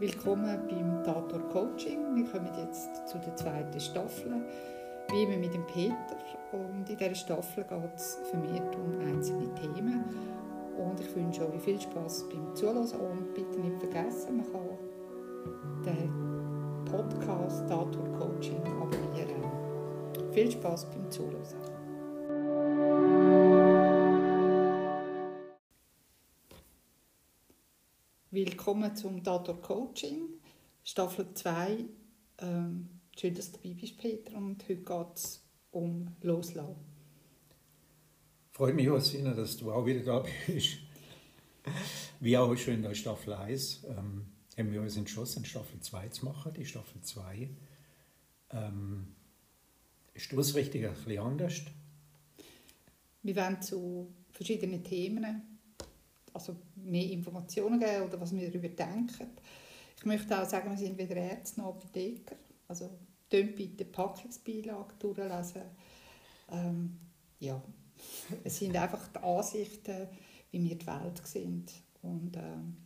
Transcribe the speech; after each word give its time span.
Willkommen 0.00 0.58
beim 0.66 1.04
Tator 1.04 1.40
Coaching. 1.50 2.16
Wir 2.16 2.24
kommen 2.24 2.48
jetzt 2.56 3.06
zu 3.06 3.18
der 3.18 3.36
zweiten 3.36 3.78
Staffel, 3.78 4.32
wie 5.10 5.24
immer 5.24 5.36
mit 5.36 5.52
dem 5.52 5.66
Peter. 5.66 6.16
Und 6.52 6.88
in 6.88 6.96
dieser 6.96 7.14
Staffel 7.14 7.64
geht 7.64 7.94
es 7.94 8.18
vermehrt 8.30 8.74
um 8.76 8.98
einzelne 9.06 9.54
Themen. 9.56 10.02
Und 10.78 10.98
ich 11.00 11.14
wünsche 11.14 11.46
euch 11.46 11.60
viel 11.60 11.78
Spaß 11.78 12.30
beim 12.30 12.56
Zuhören 12.56 12.78
und 12.78 13.34
bitte 13.34 13.60
nicht 13.60 13.78
vergessen, 13.78 14.38
man 14.38 14.50
kann 14.50 15.84
den 15.84 16.84
Podcast 16.86 17.68
Tator 17.68 18.08
Coaching 18.18 18.62
abonnieren. 18.80 19.44
Viel 20.32 20.50
Spaß 20.50 20.86
beim 20.86 21.10
Zuhören. 21.10 21.69
Willkommen 28.42 28.96
zum 28.96 29.22
Tator 29.22 29.60
Coaching, 29.60 30.22
Staffel 30.82 31.26
2. 31.34 31.84
Ähm, 32.38 32.88
schön, 33.14 33.34
dass 33.34 33.52
du 33.52 33.58
dabei 33.58 33.74
bist, 33.74 33.98
Peter. 33.98 34.34
Und 34.34 34.62
heute 34.66 34.76
geht 34.76 35.14
es 35.14 35.44
um 35.72 36.16
Loslassen. 36.22 36.76
Freut 38.52 38.74
mich, 38.74 38.86
Josina, 38.86 39.34
dass 39.34 39.58
du 39.58 39.70
auch 39.70 39.84
wieder 39.84 40.00
da 40.00 40.24
bist. 40.46 40.78
Wie 42.20 42.38
auch 42.38 42.56
schon 42.56 42.76
in 42.76 42.82
der 42.82 42.94
Staffel 42.94 43.34
1 43.34 43.84
ähm, 43.84 44.24
haben 44.56 44.72
wir 44.72 44.80
uns 44.80 44.96
entschlossen, 44.96 45.44
Staffel 45.44 45.78
2 45.78 46.08
zu 46.08 46.24
machen. 46.24 46.54
Die 46.54 46.64
Staffel 46.64 47.02
2 47.02 47.50
ähm, 48.52 49.16
ist 50.14 50.32
ausrichtung 50.32 50.86
ein 50.86 50.94
bisschen 50.94 51.18
anders. 51.18 51.60
Wir 53.22 53.36
wollen 53.36 53.60
zu 53.60 54.14
verschiedenen 54.32 54.82
Themen 54.82 55.59
also 56.32 56.56
mehr 56.76 57.10
Informationen 57.10 57.78
geben 57.78 58.02
oder 58.04 58.20
was 58.20 58.34
wir 58.34 58.48
darüber 58.48 58.68
denken. 58.68 59.28
Ich 59.96 60.04
möchte 60.04 60.40
auch 60.40 60.48
sagen, 60.48 60.70
wir 60.70 60.78
sind 60.78 60.96
wieder 60.96 61.16
Ärzte 61.16 61.60
und 61.60 61.68
Apotheker. 61.68 62.36
Also 62.68 62.90
könnt 63.30 63.56
bitte 63.56 63.84
die 63.84 63.84
Packungsbeilage 63.84 64.94
durchlesen. 64.98 65.62
Ähm, 66.50 66.98
ja, 67.38 67.62
es 68.44 68.58
sind 68.58 68.76
einfach 68.76 69.08
die 69.08 69.18
Ansichten, 69.18 70.08
wie 70.50 70.62
wir 70.62 70.76
die 70.76 70.86
Welt 70.86 71.26
sehen. 71.26 71.66
Und 72.02 72.36
ähm, 72.36 72.76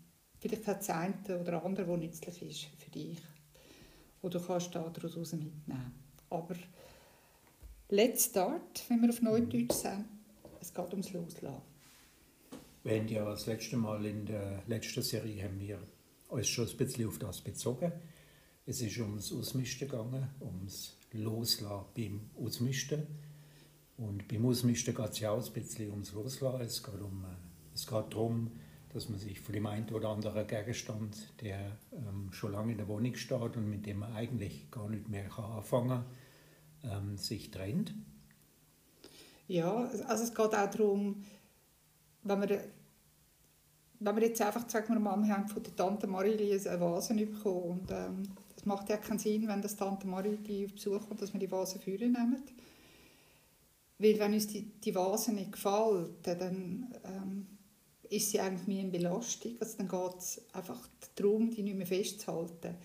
vielleicht 0.41 0.67
hat 0.67 0.83
es 0.83 0.91
eine 0.91 1.15
oder 1.41 1.65
andere, 1.65 1.87
die 1.87 2.07
nützlich 2.07 2.43
ist 2.43 2.83
für 2.83 2.91
dich. 2.91 3.19
Oder 4.23 4.39
du 4.39 4.47
kannst 4.47 4.75
daraus 4.75 5.33
mitnehmen. 5.33 5.95
Aber 6.31 6.55
let's 7.91 8.25
start, 8.25 8.85
wenn 8.89 9.03
wir 9.03 9.11
auf 9.11 9.23
Neudeutsch 9.23 9.73
sagen. 9.73 10.09
Es 10.61 10.73
geht 10.73 10.91
ums 10.93 11.13
Loslassen. 11.13 11.74
Haben 12.87 13.09
ja 13.09 13.25
das 13.25 13.47
letzte 13.47 13.79
Mal 13.79 14.05
in 14.05 14.27
der 14.27 14.63
letzten 14.67 15.03
Serie 15.03 15.43
haben 15.43 15.59
wir 15.59 15.79
uns 16.29 16.49
schon 16.49 16.69
ein 16.69 16.77
bisschen 16.77 17.09
auf 17.09 17.19
das 17.19 17.41
bezogen. 17.41 17.91
Es 18.67 18.83
ist 18.83 18.99
ums 18.99 19.33
Ausmisten 19.33 19.89
gegangen, 19.89 20.29
ums 20.39 20.99
Loslassen 21.13 21.87
beim 21.97 22.21
Ausmisten. 22.39 23.07
Und 23.97 24.29
beim 24.29 24.45
Ausmisten 24.45 24.95
geht 24.95 25.11
es 25.11 25.21
ja 25.21 25.31
auch 25.31 25.43
ein 25.43 25.53
bisschen 25.55 25.93
ums 25.93 26.13
Loslassen. 26.13 26.61
Es 26.61 26.83
geht, 26.83 27.01
um, 27.01 27.25
äh, 27.25 27.29
es 27.75 27.87
geht 27.87 28.13
darum, 28.13 28.51
dass 28.93 29.09
man 29.09 29.19
sich 29.19 29.41
von 29.41 29.55
dem 29.55 29.65
einen 29.65 29.89
oder 29.89 30.11
anderen 30.11 30.47
Gegenstand, 30.47 31.17
der 31.41 31.79
ähm, 31.91 32.33
schon 32.33 32.53
lange 32.53 32.73
in 32.73 32.79
der 32.79 32.89
Wohnung 32.89 33.15
steht 33.17 33.57
und 33.57 33.71
mit 33.71 33.87
dem 33.87 34.01
man 34.01 34.13
eigentlich 34.13 34.71
gar 34.71 34.91
nicht 34.91 35.09
mehr 35.09 35.31
kann 35.31 35.53
anfangen 35.53 36.05
kann, 36.83 37.09
ähm, 37.09 37.17
sich 37.17 37.51
trennt. 37.51 37.95
Ja, 39.49 39.91
also 40.07 40.25
es 40.25 40.35
geht 40.35 40.55
auch 40.55 40.71
darum, 40.71 41.25
wenn 42.25 42.49
wir, 42.49 42.65
wenn 44.01 44.17
wir 44.17 44.27
jetzt 44.27 44.43
einfach, 44.43 44.69
sagen 44.69 44.93
wir 44.95 45.01
mal, 45.01 45.17
wir 45.23 45.35
haben 45.35 45.49
von 45.49 45.63
der 45.63 45.77
Tante 45.77 46.07
Marilie 46.07 46.61
eine 46.69 46.81
Vase 46.81 47.15
bekommen 47.15 47.81
und 47.81 47.91
ähm, 47.91 48.23
das 48.55 48.67
macht 48.67 48.89
ja 48.89 48.97
keinen 48.97 49.19
Sinn, 49.19 49.47
wenn 49.47 49.63
das 49.63 49.77
Tante 49.77 50.07
Marilie 50.07 50.67
auf 50.67 50.73
Besuch 50.73 51.07
kommt, 51.07 51.23
dass 51.23 51.33
wir 51.33 51.41
die 51.41 51.51
Vase 51.51 51.79
führen 51.79 52.13
nehmen. 52.13 52.43
Weil 53.99 54.19
wenn 54.19 54.35
uns 54.35 54.49
die, 54.49 54.63
die 54.63 54.95
Vase 54.95 55.33
nicht 55.33 55.53
gefällt, 55.53 56.27
dann 56.27 56.93
ähm, 57.05 57.47
ist 58.11 58.31
sie 58.31 58.41
eigentlich 58.41 58.67
mehr 58.67 58.83
eine 58.83 58.91
Belastung. 58.91 59.53
Also 59.61 59.79
dann 59.79 59.89
geht 59.89 60.19
es 60.19 60.43
einfach 60.53 60.89
darum, 61.15 61.51
die 61.51 61.63
nicht 61.63 61.77
mehr 61.77 61.87
festzuhalten. 61.87 62.77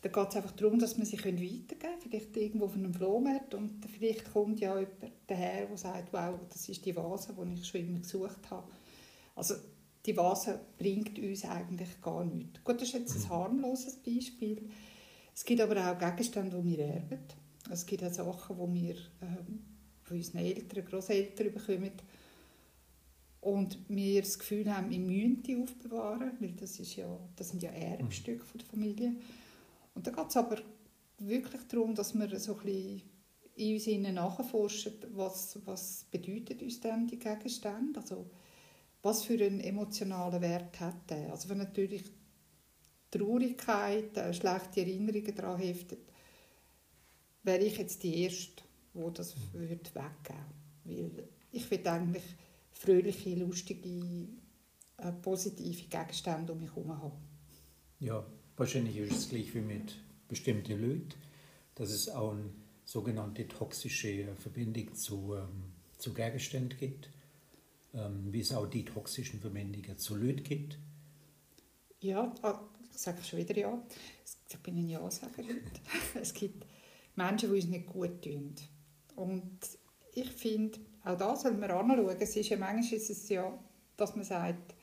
Dann 0.00 0.12
geht 0.12 0.28
es 0.28 0.36
einfach 0.36 0.52
darum, 0.52 0.78
dass 0.78 0.96
man 0.96 1.06
sie 1.06 1.18
weitergeben 1.18 1.78
können, 1.78 2.00
vielleicht 2.00 2.36
irgendwo 2.36 2.66
auf 2.66 2.74
einem 2.74 2.94
Flohmarkt 2.94 3.54
und 3.54 3.84
vielleicht 3.86 4.32
kommt 4.32 4.60
ja 4.60 4.78
jemand 4.78 5.12
daher, 5.26 5.66
der 5.66 5.76
sagt, 5.76 6.12
wow, 6.12 6.38
das 6.48 6.68
ist 6.68 6.84
die 6.84 6.94
Vase, 6.94 7.34
die 7.34 7.54
ich 7.54 7.66
schon 7.66 7.80
immer 7.80 7.98
gesucht 7.98 8.50
habe. 8.50 8.68
Also 9.38 9.54
die 10.04 10.16
Vase 10.16 10.58
bringt 10.76 11.16
uns 11.16 11.44
eigentlich 11.44 12.00
gar 12.02 12.24
nichts. 12.24 12.64
Gut, 12.64 12.80
das 12.80 12.88
ist 12.88 12.94
jetzt 12.94 13.14
ein 13.14 13.22
mhm. 13.22 13.28
harmloses 13.28 13.94
Beispiel. 13.96 14.68
Es 15.32 15.44
gibt 15.44 15.60
aber 15.60 15.76
auch 15.76 15.96
Gegenstände, 15.96 16.60
die 16.60 16.76
wir 16.76 16.84
erben. 16.84 17.20
Es 17.70 17.86
gibt 17.86 18.02
auch 18.02 18.12
Sachen, 18.12 18.74
die 18.74 18.82
wir 18.82 18.96
ähm, 19.22 19.60
von 20.02 20.16
unseren 20.16 20.40
Eltern, 20.40 20.84
Großeltern 20.84 21.52
bekommen. 21.52 21.92
Und 23.40 23.78
wir 23.88 24.22
das 24.22 24.40
Gefühl 24.40 24.74
haben, 24.74 24.90
wir 24.90 24.98
müssen 24.98 25.44
die 25.44 25.56
aufbewahren, 25.56 26.32
weil 26.40 26.52
das, 26.54 26.80
ist 26.80 26.96
ja, 26.96 27.06
das 27.36 27.50
sind 27.50 27.62
ja 27.62 27.70
Erbstücke 27.70 28.44
von 28.44 28.58
der 28.58 28.66
Familie. 28.66 29.12
Und 29.94 30.04
da 30.04 30.10
geht 30.10 30.30
es 30.30 30.36
aber 30.36 30.58
wirklich 31.18 31.62
darum, 31.68 31.94
dass 31.94 32.12
wir 32.14 32.40
so 32.40 32.56
ein 32.56 32.64
bisschen 32.64 33.02
in 33.54 34.04
uns 34.04 34.14
nachforschen, 34.14 34.94
was, 35.14 35.60
was 35.64 36.06
bedeutet 36.10 36.60
uns 36.60 36.80
denn 36.80 37.06
die 37.06 37.20
Gegenstände? 37.20 38.00
Also, 38.00 38.26
was 39.08 39.24
für 39.24 39.42
einen 39.42 39.60
emotionalen 39.60 40.42
Wert 40.42 40.78
hat 40.80 41.10
er. 41.10 41.30
Also 41.32 41.48
wenn 41.48 41.58
natürlich 41.58 42.04
Traurigkeit, 43.10 44.14
äh, 44.18 44.34
schlechte 44.34 44.80
Erinnerungen 44.80 45.34
daran 45.34 45.58
heftet, 45.58 46.00
wäre 47.42 47.64
ich 47.64 47.78
jetzt 47.78 48.02
die 48.02 48.22
Erste, 48.22 48.62
die 48.92 49.12
das 49.14 49.34
würde 49.54 49.90
weggeben 49.94 50.44
würde. 50.84 51.16
Weil 51.16 51.28
ich 51.52 51.70
will 51.70 51.88
eigentlich 51.88 52.22
fröhliche, 52.70 53.34
lustige, 53.34 54.28
äh, 54.98 55.12
positive 55.22 55.88
Gegenstände 55.88 56.52
um 56.52 56.60
mich 56.60 56.74
herum 56.74 57.02
haben. 57.02 57.16
Ja, 58.00 58.26
wahrscheinlich 58.58 58.98
ist 58.98 59.16
es 59.16 59.28
gleich 59.30 59.54
wie 59.54 59.62
mit 59.62 59.96
bestimmten 60.28 60.82
Leuten, 60.82 61.14
dass 61.76 61.90
es 61.90 62.10
auch 62.10 62.32
eine 62.32 62.50
sogenannte 62.84 63.48
toxische 63.48 64.34
Verbindung 64.38 64.94
zu, 64.94 65.34
ähm, 65.34 65.72
zu 65.96 66.12
Gegenständen 66.12 66.78
gibt 66.78 67.08
wie 67.92 68.40
es 68.40 68.52
auch 68.52 68.66
die 68.66 68.84
toxischen 68.84 69.40
Verbindungen 69.40 69.96
zu 69.98 70.16
Leuten 70.16 70.42
gibt? 70.42 70.78
Ja, 72.00 72.32
ah, 72.42 72.60
sage 72.90 73.18
ich 73.20 73.28
schon 73.28 73.38
wieder 73.38 73.56
ja. 73.56 73.82
Ich 74.50 74.58
bin 74.58 74.76
ein 74.76 74.88
Ja-Sager 74.88 75.42
Es 76.20 76.32
gibt 76.32 76.64
Menschen, 77.16 77.50
die 77.50 77.56
uns 77.56 77.66
nicht 77.66 77.86
gut 77.86 78.22
tun. 78.22 78.54
Und 79.16 79.58
ich 80.14 80.30
finde, 80.30 80.78
auch 81.04 81.16
das 81.16 81.42
soll 81.42 81.54
man 81.54 81.70
anschauen. 81.70 82.16
Es 82.20 82.36
ist 82.36 82.48
ja 82.48 82.56
manchmal 82.56 82.94
ist 82.94 83.10
es 83.10 83.28
ja, 83.28 83.58
dass 83.96 84.14
man 84.14 84.24
sagt, 84.24 84.74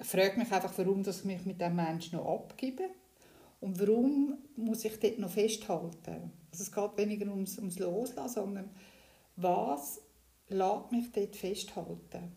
ich 0.00 0.06
frage 0.06 0.38
mich 0.38 0.50
einfach, 0.50 0.72
warum 0.78 1.02
dass 1.02 1.20
ich 1.20 1.24
mich 1.26 1.44
mit 1.44 1.60
diesem 1.60 1.76
Menschen 1.76 2.16
noch 2.16 2.26
abgebe. 2.26 2.88
Und 3.60 3.78
warum 3.78 4.38
muss 4.56 4.84
ich 4.86 4.98
dort 4.98 5.18
noch 5.18 5.30
festhalten? 5.30 6.32
Also 6.50 6.62
es 6.62 6.72
geht 6.72 6.96
weniger 6.96 7.30
ums, 7.30 7.58
ums 7.58 7.78
Loslassen, 7.78 8.34
sondern 8.34 8.70
was 9.36 10.00
lässt 10.50 10.92
mich 10.92 11.10
dort 11.12 11.36
festhalten? 11.36 12.32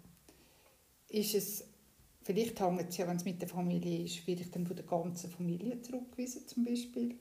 Ist 1.10 1.36
es, 1.36 1.66
vielleicht 2.24 2.60
hängt 2.60 2.90
es 2.90 2.98
ja, 2.98 3.08
wenn 3.08 3.18
es 3.18 3.26
mit 3.26 3.42
der 3.42 3.50
Familie 3.50 4.06
ist, 4.06 4.26
werde 4.28 4.42
ich 4.42 4.52
dann 4.52 4.66
von 4.66 4.76
der 4.76 4.86
ganzen 4.86 5.30
Familie 5.30 5.82
zurückgewiesen 5.82 6.48
zum 6.48 6.66
Beispiel. 6.66 7.18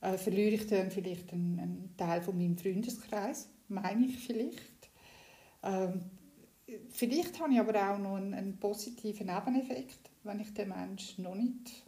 Äh, 0.00 0.16
verliere 0.16 0.54
ich 0.54 0.66
dann 0.66 0.90
vielleicht 0.90 1.32
einen, 1.32 1.58
einen, 1.58 1.94
Teil 1.96 2.22
von 2.22 2.36
meinem 2.36 2.56
Freundeskreis, 2.56 3.48
meine 3.68 4.06
ich 4.06 4.18
vielleicht. 4.18 4.90
Ähm, 5.62 6.02
vielleicht 6.90 7.40
habe 7.40 7.52
ich 7.52 7.58
aber 7.58 7.74
auch 7.74 7.98
noch 7.98 8.14
einen, 8.14 8.34
einen 8.34 8.58
positiven 8.58 9.26
Nebeneffekt, 9.26 10.10
wenn 10.22 10.38
ich 10.38 10.54
den 10.54 10.68
Menschen 10.68 11.24
noch 11.24 11.34
nicht 11.34 11.84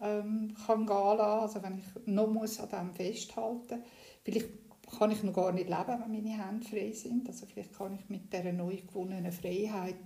ähm, 0.00 0.54
kann 0.66 0.86
gehen 0.86 1.16
lassen, 1.16 1.42
also 1.42 1.62
wenn 1.62 1.78
ich 1.78 2.06
noch 2.06 2.28
muss 2.28 2.60
an 2.60 2.68
dem 2.68 2.94
festhalten 2.94 3.78
muss. 3.78 3.88
Vielleicht 4.22 4.63
kann 4.86 5.10
ich 5.10 5.22
noch 5.22 5.32
gar 5.32 5.52
nicht 5.52 5.68
leben, 5.68 6.00
wenn 6.00 6.12
meine 6.12 6.46
Hände 6.46 6.66
frei 6.66 6.92
sind. 6.92 7.28
Also 7.28 7.46
vielleicht 7.46 7.76
kann 7.76 7.94
ich 7.94 8.08
mit 8.08 8.32
dieser 8.32 8.52
neu 8.52 8.76
gewonnenen 8.76 9.32
Freiheit 9.32 9.96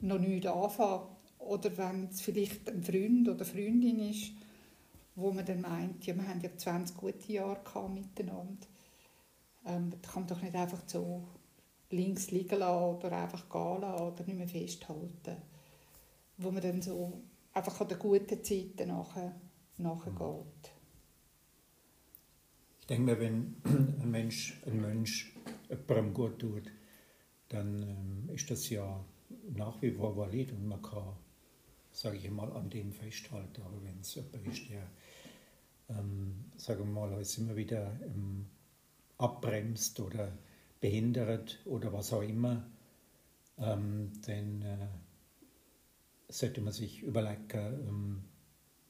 noch 0.00 0.18
nichts 0.18 0.46
anfangen. 0.46 1.08
Oder 1.38 1.76
wenn 1.76 2.06
es 2.06 2.20
vielleicht 2.20 2.68
ein 2.68 2.82
Freund 2.82 3.28
oder 3.28 3.44
Freundin 3.44 4.00
ist, 4.00 4.32
wo 5.14 5.32
man 5.32 5.44
dann 5.44 5.60
meint, 5.60 6.06
ja, 6.06 6.14
wir 6.14 6.28
haben 6.28 6.40
ja 6.40 6.50
20 6.56 6.96
gute 6.96 7.32
Jahre 7.32 7.88
miteinander. 7.88 8.66
Ähm, 9.64 9.90
da 9.90 10.10
kann 10.10 10.22
man 10.22 10.28
doch 10.28 10.42
nicht 10.42 10.54
einfach 10.54 10.82
so 10.86 11.24
links 11.90 12.30
liegen 12.30 12.58
lassen 12.58 12.96
oder 12.96 13.12
einfach 13.12 13.48
gehen 13.48 13.80
lassen 13.80 14.02
oder 14.02 14.24
nicht 14.24 14.38
mehr 14.38 14.48
festhalten. 14.48 15.36
Wo 16.36 16.50
man 16.50 16.62
dann 16.62 16.82
so 16.82 17.22
einfach 17.52 17.80
an 17.80 17.88
den 17.88 17.98
guten 17.98 18.44
Zeiten 18.44 18.88
nachher, 18.88 19.34
nachher 19.78 20.12
mhm. 20.12 20.18
geht. 20.18 20.75
Ich 22.86 22.94
denke 22.94 23.12
mir, 23.12 23.20
wenn 23.20 23.56
ein 23.64 24.10
Mensch, 24.10 24.60
ein 24.64 24.80
Mensch 24.80 25.34
jemandem 25.68 26.14
gut 26.14 26.38
tut, 26.38 26.70
dann 27.48 27.82
ähm, 27.82 28.34
ist 28.34 28.48
das 28.50 28.70
ja 28.70 29.04
nach 29.54 29.82
wie 29.82 29.90
vor 29.90 30.16
valid 30.16 30.52
und 30.52 30.68
man 30.68 30.80
kann 30.82 31.16
sage 31.96 32.18
ich 32.18 32.30
mal, 32.30 32.52
an 32.52 32.68
dem 32.68 32.92
festhalten. 32.92 33.62
Aber 33.62 33.82
wenn 33.82 34.00
es 34.00 34.14
jemand 34.14 34.46
ist, 34.46 34.68
der, 34.68 34.86
ähm, 35.88 36.44
sagen 36.56 36.80
wir 36.80 36.92
mal, 36.92 37.12
uns 37.14 37.38
immer 37.38 37.56
wieder 37.56 37.98
ähm, 38.04 38.46
abbremst 39.16 39.98
oder 40.00 40.36
behindert 40.78 41.58
oder 41.64 41.92
was 41.94 42.12
auch 42.12 42.22
immer, 42.22 42.66
ähm, 43.56 44.12
dann 44.26 44.62
äh, 44.62 44.88
sollte 46.28 46.60
man 46.60 46.74
sich 46.74 47.02
überlegen, 47.02 47.48
ähm, 47.88 48.24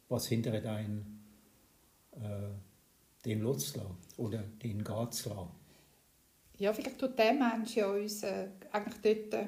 was 0.09 0.27
hindert 0.27 0.67
einen, 0.67 1.25
äh, 2.11 2.51
den 3.27 3.41
loszulassen 3.41 3.97
oder 4.17 4.43
den 4.63 4.85
zu 4.85 5.29
lassen. 5.29 5.51
Ja, 6.59 6.73
vielleicht 6.73 6.99
tut 6.99 7.19
der 7.19 7.35
Mensch 7.35 7.77
ja 7.77 7.91
uns 7.91 8.23
äh, 8.23 8.49
eigentlich 8.73 9.31
dort 9.31 9.35
äh, 9.43 9.47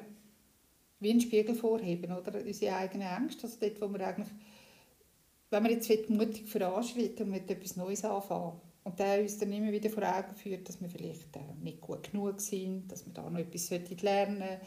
wie 0.99 1.11
einen 1.11 1.21
Spiegel 1.21 1.55
vorheben, 1.55 2.11
oder? 2.11 2.39
Unsere 2.39 2.75
eigenen 2.75 3.07
Ängste, 3.07 3.43
also 3.43 3.57
dort, 3.59 3.81
wo 3.81 3.87
wir 3.87 4.05
eigentlich, 4.05 4.27
wenn 5.49 5.63
wir 5.63 5.71
jetzt 5.71 6.09
mutig 6.09 6.47
voranschreiten 6.47 7.25
und 7.25 7.31
mit 7.31 7.49
etwas 7.49 7.77
Neues 7.77 8.05
anfangen, 8.05 8.61
und 8.83 8.97
der 8.97 9.21
uns 9.21 9.37
dann 9.37 9.51
immer 9.51 9.71
wieder 9.71 9.89
vor 9.89 10.03
Augen 10.03 10.35
führt, 10.35 10.67
dass 10.67 10.81
wir 10.81 10.89
vielleicht 10.89 11.35
äh, 11.35 11.39
nicht 11.61 11.81
gut 11.81 12.11
genug 12.11 12.39
sind, 12.41 12.91
dass 12.91 13.05
wir 13.05 13.13
da 13.13 13.29
noch 13.29 13.39
etwas 13.39 13.69
lernen 13.69 14.39
sollten, 14.39 14.61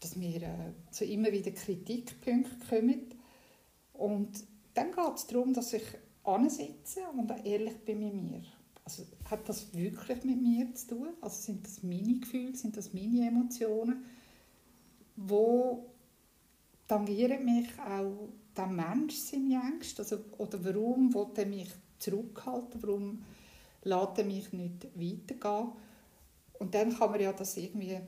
dass 0.00 0.20
wir 0.20 0.42
äh, 0.42 0.72
also 0.88 1.04
immer 1.04 1.30
wieder 1.30 1.50
Kritikpunkte 1.52 2.66
kommen. 2.68 3.14
Und 3.92 4.44
dann 4.74 4.92
geht 4.92 5.14
es 5.14 5.26
darum, 5.26 5.52
dass 5.52 5.72
ich 5.74 5.82
ansitze 6.24 7.00
und 7.16 7.30
ehrlich 7.44 7.78
bin 7.84 8.00
mit 8.00 8.14
mir. 8.14 8.42
Also 8.84 9.04
hat 9.30 9.48
das 9.48 9.72
wirklich 9.74 10.24
mit 10.24 10.42
mir 10.42 10.74
zu 10.74 10.88
tun? 10.88 11.08
Also 11.20 11.42
sind 11.42 11.64
das 11.64 11.82
meine 11.82 12.18
Gefühle, 12.18 12.54
sind 12.56 12.76
das 12.76 12.92
meine 12.92 13.26
Emotionen? 13.28 14.04
Wo 15.16 15.92
tangieren 16.88 17.44
mich 17.44 17.68
auch 17.78 18.28
der 18.56 18.66
Mensch 18.66 19.16
seine 19.16 19.62
Ängste? 19.72 20.02
Also, 20.02 20.18
oder 20.38 20.64
warum 20.64 21.14
will 21.14 21.28
er 21.36 21.46
mich 21.46 21.70
zurückhalten? 21.98 22.82
Warum 22.82 23.24
lässt 23.84 24.18
er 24.18 24.24
mich 24.24 24.52
nicht 24.52 24.84
weitergehen? 24.94 25.72
Und 26.58 26.74
dann 26.74 26.96
kann 26.96 27.10
man 27.10 27.20
ja 27.20 27.32
das 27.32 27.56
irgendwie... 27.56 27.98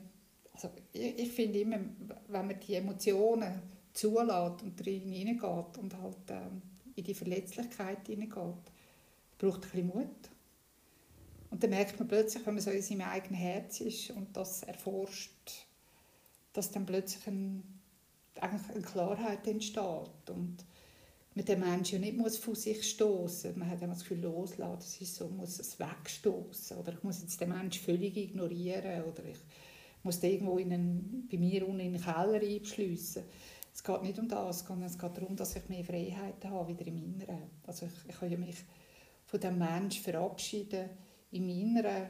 Also 0.53 0.69
ich, 0.93 1.19
ich 1.19 1.31
finde 1.31 1.59
immer, 1.59 1.79
wenn 2.27 2.47
man 2.47 2.59
die 2.59 2.75
Emotionen 2.75 3.61
zulässt 3.93 4.63
und 4.63 4.75
drin 4.77 5.01
hineingeht 5.01 5.77
und 5.77 5.97
halt 6.01 6.17
ähm, 6.29 6.61
in 6.95 7.03
die 7.03 7.13
Verletzlichkeit 7.13 8.07
hineingeht, 8.07 8.71
braucht 9.37 9.63
ein 9.63 9.69
bisschen 9.71 9.87
Mut. 9.87 10.29
Und 11.51 11.63
dann 11.63 11.69
merkt 11.69 11.99
man 11.99 12.07
plötzlich, 12.07 12.45
wenn 12.45 12.55
man 12.55 12.63
so 12.63 12.71
in 12.71 12.81
seinem 12.81 13.01
eigenen 13.01 13.39
Herz 13.39 13.79
ist 13.81 14.09
und 14.11 14.35
das 14.35 14.63
erforscht, 14.63 15.65
dass 16.53 16.71
dann 16.71 16.85
plötzlich 16.85 17.27
ein, 17.27 17.63
eigentlich 18.39 18.75
eine 18.75 18.81
Klarheit 18.81 19.47
entsteht 19.47 20.29
und 20.29 20.57
man 21.35 21.45
den 21.45 21.59
Menschen 21.59 22.01
nicht 22.01 22.17
muss 22.17 22.37
von 22.37 22.55
sich 22.55 22.89
stoßen. 22.89 23.57
Man 23.59 23.69
hat 23.69 23.81
immer 23.81 23.93
das 23.93 24.03
Gefühl, 24.03 24.21
loslassen, 24.21 24.77
das 24.79 25.01
ist 25.01 25.15
so, 25.15 25.27
muss 25.27 25.59
es 25.59 25.77
wegstoßen 25.79 26.77
oder 26.77 26.93
ich 26.93 27.03
muss 27.03 27.21
jetzt 27.21 27.39
den 27.41 27.49
Menschen 27.49 27.83
völlig 27.83 28.15
ignorieren 28.15 29.03
oder 29.03 29.25
ich 29.25 29.39
muss 30.01 30.19
den 30.19 30.31
irgendwo 30.31 30.57
in 30.57 30.71
einen, 30.71 31.27
bei 31.29 31.37
mir 31.37 31.67
unten 31.67 31.81
in 31.81 31.93
den 31.93 32.01
Keller 32.01 32.41
einschliessen. 32.41 33.23
Es 33.75 33.83
geht 33.83 34.01
nicht 34.03 34.17
um 34.17 34.29
das, 34.29 34.61
es 34.61 34.97
geht 34.97 35.17
darum, 35.17 35.35
dass 35.35 35.57
ich 35.57 35.67
mehr 35.67 35.83
Freiheit 35.83 36.45
habe, 36.45 36.69
wieder 36.69 36.87
im 36.87 36.95
Inneren. 36.95 37.49
Also 37.67 37.87
ich, 37.87 38.09
ich 38.09 38.17
kann 38.17 38.39
mich 38.39 38.55
von 39.25 39.39
dem 39.41 39.57
Menschen 39.57 40.01
verabschieden 40.01 40.91
im 41.31 41.49
Inneren 41.49 42.09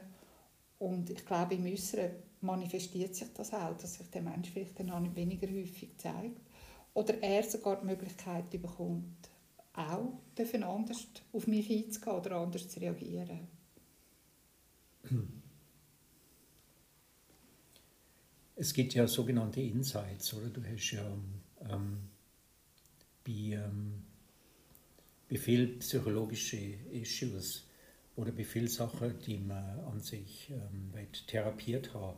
und 0.78 1.10
ich 1.10 1.26
glaube, 1.26 1.56
im 1.56 1.66
Äußeren 1.66 2.12
manifestiert 2.42 3.16
sich 3.16 3.34
das 3.34 3.52
auch, 3.52 3.76
dass 3.78 3.96
sich 3.96 4.08
der 4.12 4.22
Mensch 4.22 4.52
vielleicht 4.52 4.80
dann 4.80 4.92
auch 4.92 5.16
weniger 5.16 5.48
häufig 5.48 5.98
zeigt. 5.98 6.40
Oder 6.94 7.24
er 7.24 7.42
sogar 7.42 7.80
die 7.82 7.88
Möglichkeit 7.88 8.48
bekommt, 8.52 9.28
auch 9.74 10.20
anders 10.38 11.08
auf 11.34 11.48
mich 11.48 11.72
einzugehen 11.72 12.16
oder 12.16 12.36
anders 12.38 12.70
zu 12.70 12.80
reagieren. 12.80 13.48
Es 18.56 18.72
gibt 18.72 18.94
ja 18.94 19.08
sogenannte 19.08 19.62
Insights, 19.62 20.32
oder? 20.36 20.50
Du 20.50 20.64
hast 20.64 20.92
ja 20.92 21.04
ähm, 21.06 21.42
bei, 23.24 23.32
ähm, 23.32 24.04
bei 25.30 25.38
vielen 25.38 25.80
psychologischen 25.80 26.92
Issues 26.92 27.68
oder 28.16 28.32
bei 28.32 28.44
vielen 28.44 28.68
Sachen, 28.68 29.20
die 29.20 29.38
man 29.38 29.80
an 29.80 30.00
sich 30.00 30.50
ähm, 30.50 30.92
therapiert 31.28 31.94
hat 31.94 32.16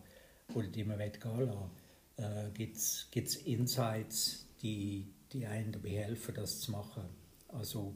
oder 0.53 0.67
die 0.67 0.83
man 0.83 0.97
gehen 0.97 1.21
lassen 1.23 1.71
äh, 2.17 2.49
gibt 2.53 2.77
es 2.77 3.35
Insights, 3.45 4.47
die, 4.61 5.07
die 5.31 5.45
einem 5.45 5.71
dabei 5.71 5.89
helfen, 5.89 6.35
das 6.35 6.59
zu 6.59 6.71
machen. 6.71 7.03
Also 7.47 7.95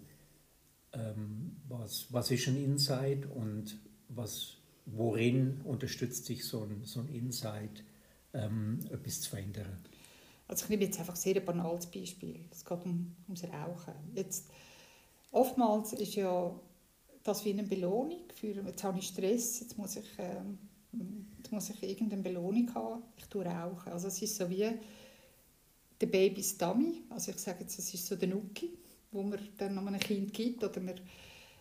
ähm, 0.93 1.57
was, 1.67 2.07
was 2.11 2.31
ist 2.31 2.47
ein 2.47 2.63
Insight 2.63 3.25
und 3.25 3.77
was, 4.09 4.57
worin 4.85 5.61
unterstützt 5.61 6.25
sich 6.25 6.45
so 6.45 6.63
ein, 6.63 6.83
so 6.83 7.01
ein 7.01 7.09
Insight, 7.09 7.83
ähm, 8.33 8.79
etwas 8.91 9.21
zu 9.21 9.29
verändern? 9.29 9.79
Also 10.51 10.65
ich 10.65 10.69
nehme 10.69 10.83
jetzt 10.83 10.99
einfach 10.99 11.15
sehr 11.15 11.37
ein 11.37 11.45
banales 11.45 11.85
Beispiel. 11.85 12.41
Es 12.51 12.65
geht 12.65 12.83
um, 12.83 13.15
ums 13.25 13.43
Rauchen. 13.45 13.93
Jetzt, 14.13 14.49
oftmals 15.31 15.93
ist 15.93 16.15
ja 16.15 16.53
das 17.23 17.45
wie 17.45 17.51
eine 17.51 17.63
Belohnung 17.63 18.25
für, 18.35 18.47
jetzt 18.47 18.83
habe 18.83 18.99
ich 18.99 19.07
Stress, 19.07 19.61
jetzt 19.61 19.77
muss 19.77 19.95
ich, 19.95 20.09
ähm, 20.17 20.57
jetzt 21.37 21.53
muss 21.53 21.69
ich 21.69 21.81
irgendeine 21.81 22.21
Belohnung 22.21 22.69
haben, 22.75 23.01
ich 23.15 23.27
tue 23.27 23.45
rauchen. 23.45 23.93
Also 23.93 24.09
es 24.09 24.21
ist 24.21 24.35
so 24.35 24.49
wie 24.49 24.69
der 26.01 26.07
Babys 26.07 26.57
Dummy, 26.57 27.03
also 27.11 27.31
ich 27.31 27.37
sage 27.37 27.61
jetzt, 27.61 27.79
es 27.79 27.93
ist 27.93 28.05
so 28.05 28.17
der 28.17 28.27
Nuki, 28.27 28.77
wo 29.13 29.23
man 29.23 29.39
dann 29.57 29.77
einem 29.77 29.99
Kind 30.01 30.33
gibt 30.33 30.61
oder 30.65 30.81
man, 30.81 30.95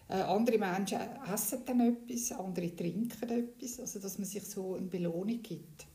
äh, 0.08 0.14
andere 0.14 0.58
Menschen 0.58 0.98
essen 1.32 1.60
dann 1.64 1.81
etwas, 1.81 2.32
andere 2.32 2.75
trinken 2.75 3.31
etwas, 3.31 3.78
also 3.78 4.00
dass 4.00 4.19
man 4.19 4.26
sich 4.26 4.43
so 4.43 4.75
eine 4.75 4.86
Belohnung 4.86 5.40
gibt. 5.43 5.86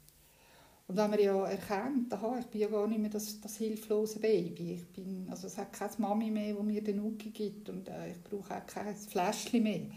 Und 0.88 0.98
wenn 0.98 1.10
man 1.10 1.20
ja 1.20 1.46
erkennt, 1.46 2.14
aha, 2.14 2.38
ich 2.40 2.46
bin 2.46 2.62
ja 2.62 2.68
gar 2.68 2.88
nicht 2.88 3.00
mehr 3.00 3.10
das, 3.10 3.42
das 3.42 3.58
hilflose 3.58 4.20
Baby, 4.20 4.74
ich 4.74 4.88
bin, 4.94 5.28
also 5.30 5.48
es 5.48 5.58
hat 5.58 5.74
keine 5.74 5.92
Mami 5.98 6.30
mehr, 6.30 6.54
die 6.54 6.64
mir 6.64 6.84
den 6.84 6.98
Nuki 6.98 7.32
gibt 7.32 7.70
und 7.70 7.88
äh, 7.90 8.12
ich 8.12 8.24
brauche 8.24 8.56
auch 8.56 8.66
kein 8.68 8.96
Fläschchen 8.96 9.64
mehr, 9.64 9.88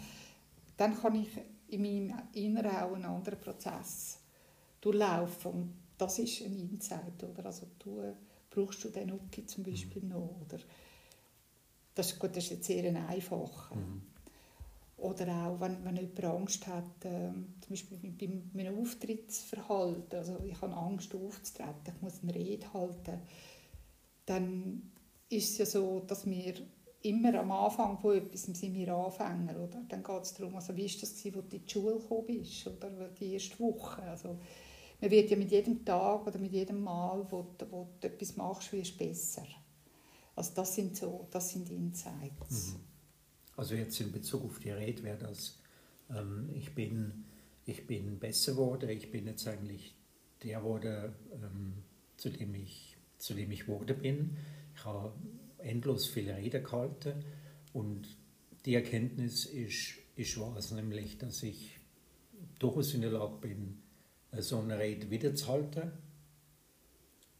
dann 0.78 0.98
kann 0.98 1.14
ich 1.14 1.28
in 1.68 1.82
meinem 1.82 2.22
Inneren 2.32 2.76
auch 2.76 2.94
einen 2.94 3.04
anderen 3.04 3.38
Prozess 3.38 4.18
durchlaufen 4.80 5.52
und 5.52 5.74
das 5.98 6.18
ist 6.20 6.40
ein 6.42 6.54
Insight, 6.54 7.22
oder? 7.22 7.44
Also 7.44 7.66
du, 7.80 8.14
brauchst 8.50 8.82
du 8.84 8.88
den 8.88 9.08
Nuki 9.08 9.44
zum 9.46 9.64
Beispiel 9.64 10.02
mhm. 10.02 10.08
noch, 10.08 10.36
oder? 10.46 10.58
Das 11.94 12.12
ist, 12.12 12.18
gut, 12.18 12.30
das 12.30 12.44
ist 12.44 12.50
jetzt 12.50 12.66
sehr 12.66 13.08
einfach. 13.08 13.74
Mhm. 13.74 14.02
Oder 14.98 15.28
auch, 15.46 15.60
wenn, 15.60 15.84
wenn 15.84 15.96
jemand 15.96 16.24
Angst 16.24 16.66
hat, 16.66 17.04
äh, 17.04 17.30
zum 17.60 17.70
Beispiel 17.70 17.98
bei 17.98 18.28
meinem 18.52 18.80
Auftrittsverhalten, 18.80 20.18
also 20.18 20.38
ich 20.44 20.60
habe 20.60 20.74
Angst 20.74 21.14
aufzutreten, 21.14 21.94
ich 21.94 22.02
muss 22.02 22.22
eine 22.22 22.34
Rede 22.34 22.72
halten, 22.72 23.20
dann 24.26 24.90
ist 25.30 25.52
es 25.52 25.58
ja 25.58 25.66
so, 25.66 26.00
dass 26.00 26.26
wir 26.26 26.54
immer 27.02 27.34
am 27.38 27.52
Anfang 27.52 27.98
von 27.98 28.16
etwas 28.16 28.42
sind 28.42 28.74
wir 28.74 28.92
Anfänger, 28.92 29.56
oder? 29.60 29.80
Dann 29.88 30.02
geht 30.02 30.22
es 30.22 30.34
darum, 30.34 30.56
also 30.56 30.76
wie 30.76 30.82
war 30.82 31.00
das, 31.00 31.12
als 31.12 31.22
du 31.22 31.28
in 31.28 31.48
die 31.48 31.70
Schule 31.70 31.94
gekommen 31.94 32.26
bist, 32.26 32.66
oder 32.66 32.90
die 33.08 33.34
erste 33.34 33.58
Woche. 33.60 34.02
Also, 34.02 34.36
man 35.00 35.10
wird 35.10 35.30
ja 35.30 35.36
mit 35.36 35.50
jedem 35.52 35.84
Tag 35.84 36.26
oder 36.26 36.38
mit 36.38 36.52
jedem 36.52 36.82
Mal, 36.82 37.24
wo, 37.30 37.46
wo 37.70 37.88
du 38.00 38.06
etwas 38.08 38.36
machst, 38.36 38.72
wirst 38.72 38.98
besser. 38.98 39.46
Also 40.34 40.52
das 40.54 40.74
sind 40.74 40.96
so, 40.96 41.26
das 41.30 41.50
sind 41.50 41.70
Insights. 41.70 42.74
Mhm. 42.74 42.87
Also 43.58 43.74
jetzt 43.74 44.00
in 44.00 44.12
Bezug 44.12 44.44
auf 44.44 44.60
die 44.60 44.70
Rede 44.70 45.02
wäre 45.02 45.18
das, 45.18 45.58
ähm, 46.10 46.48
ich, 46.54 46.76
bin, 46.76 47.24
ich 47.66 47.88
bin 47.88 48.20
besser 48.20 48.52
geworden, 48.52 48.88
ich 48.88 49.10
bin 49.10 49.26
jetzt 49.26 49.48
eigentlich 49.48 49.96
der 50.44 50.62
wurde, 50.62 51.12
ähm, 51.32 51.82
zu, 52.16 52.30
dem 52.30 52.54
ich, 52.54 52.96
zu 53.18 53.34
dem 53.34 53.50
ich 53.50 53.66
wurde 53.66 53.94
bin. 53.94 54.36
Ich 54.76 54.84
habe 54.84 55.12
endlos 55.58 56.06
viele 56.06 56.36
Reden 56.36 56.62
gehalten 56.62 57.24
und 57.72 58.06
die 58.64 58.76
Erkenntnis 58.76 59.46
ist, 59.46 59.94
ist 60.14 60.38
was, 60.38 60.70
nämlich, 60.70 61.18
dass 61.18 61.42
ich 61.42 61.80
durchaus 62.60 62.94
in 62.94 63.00
der 63.00 63.10
Lage 63.10 63.38
bin, 63.40 63.82
so 64.38 64.60
eine 64.60 64.78
Rede 64.78 65.10
wiederzuhalten. 65.10 65.90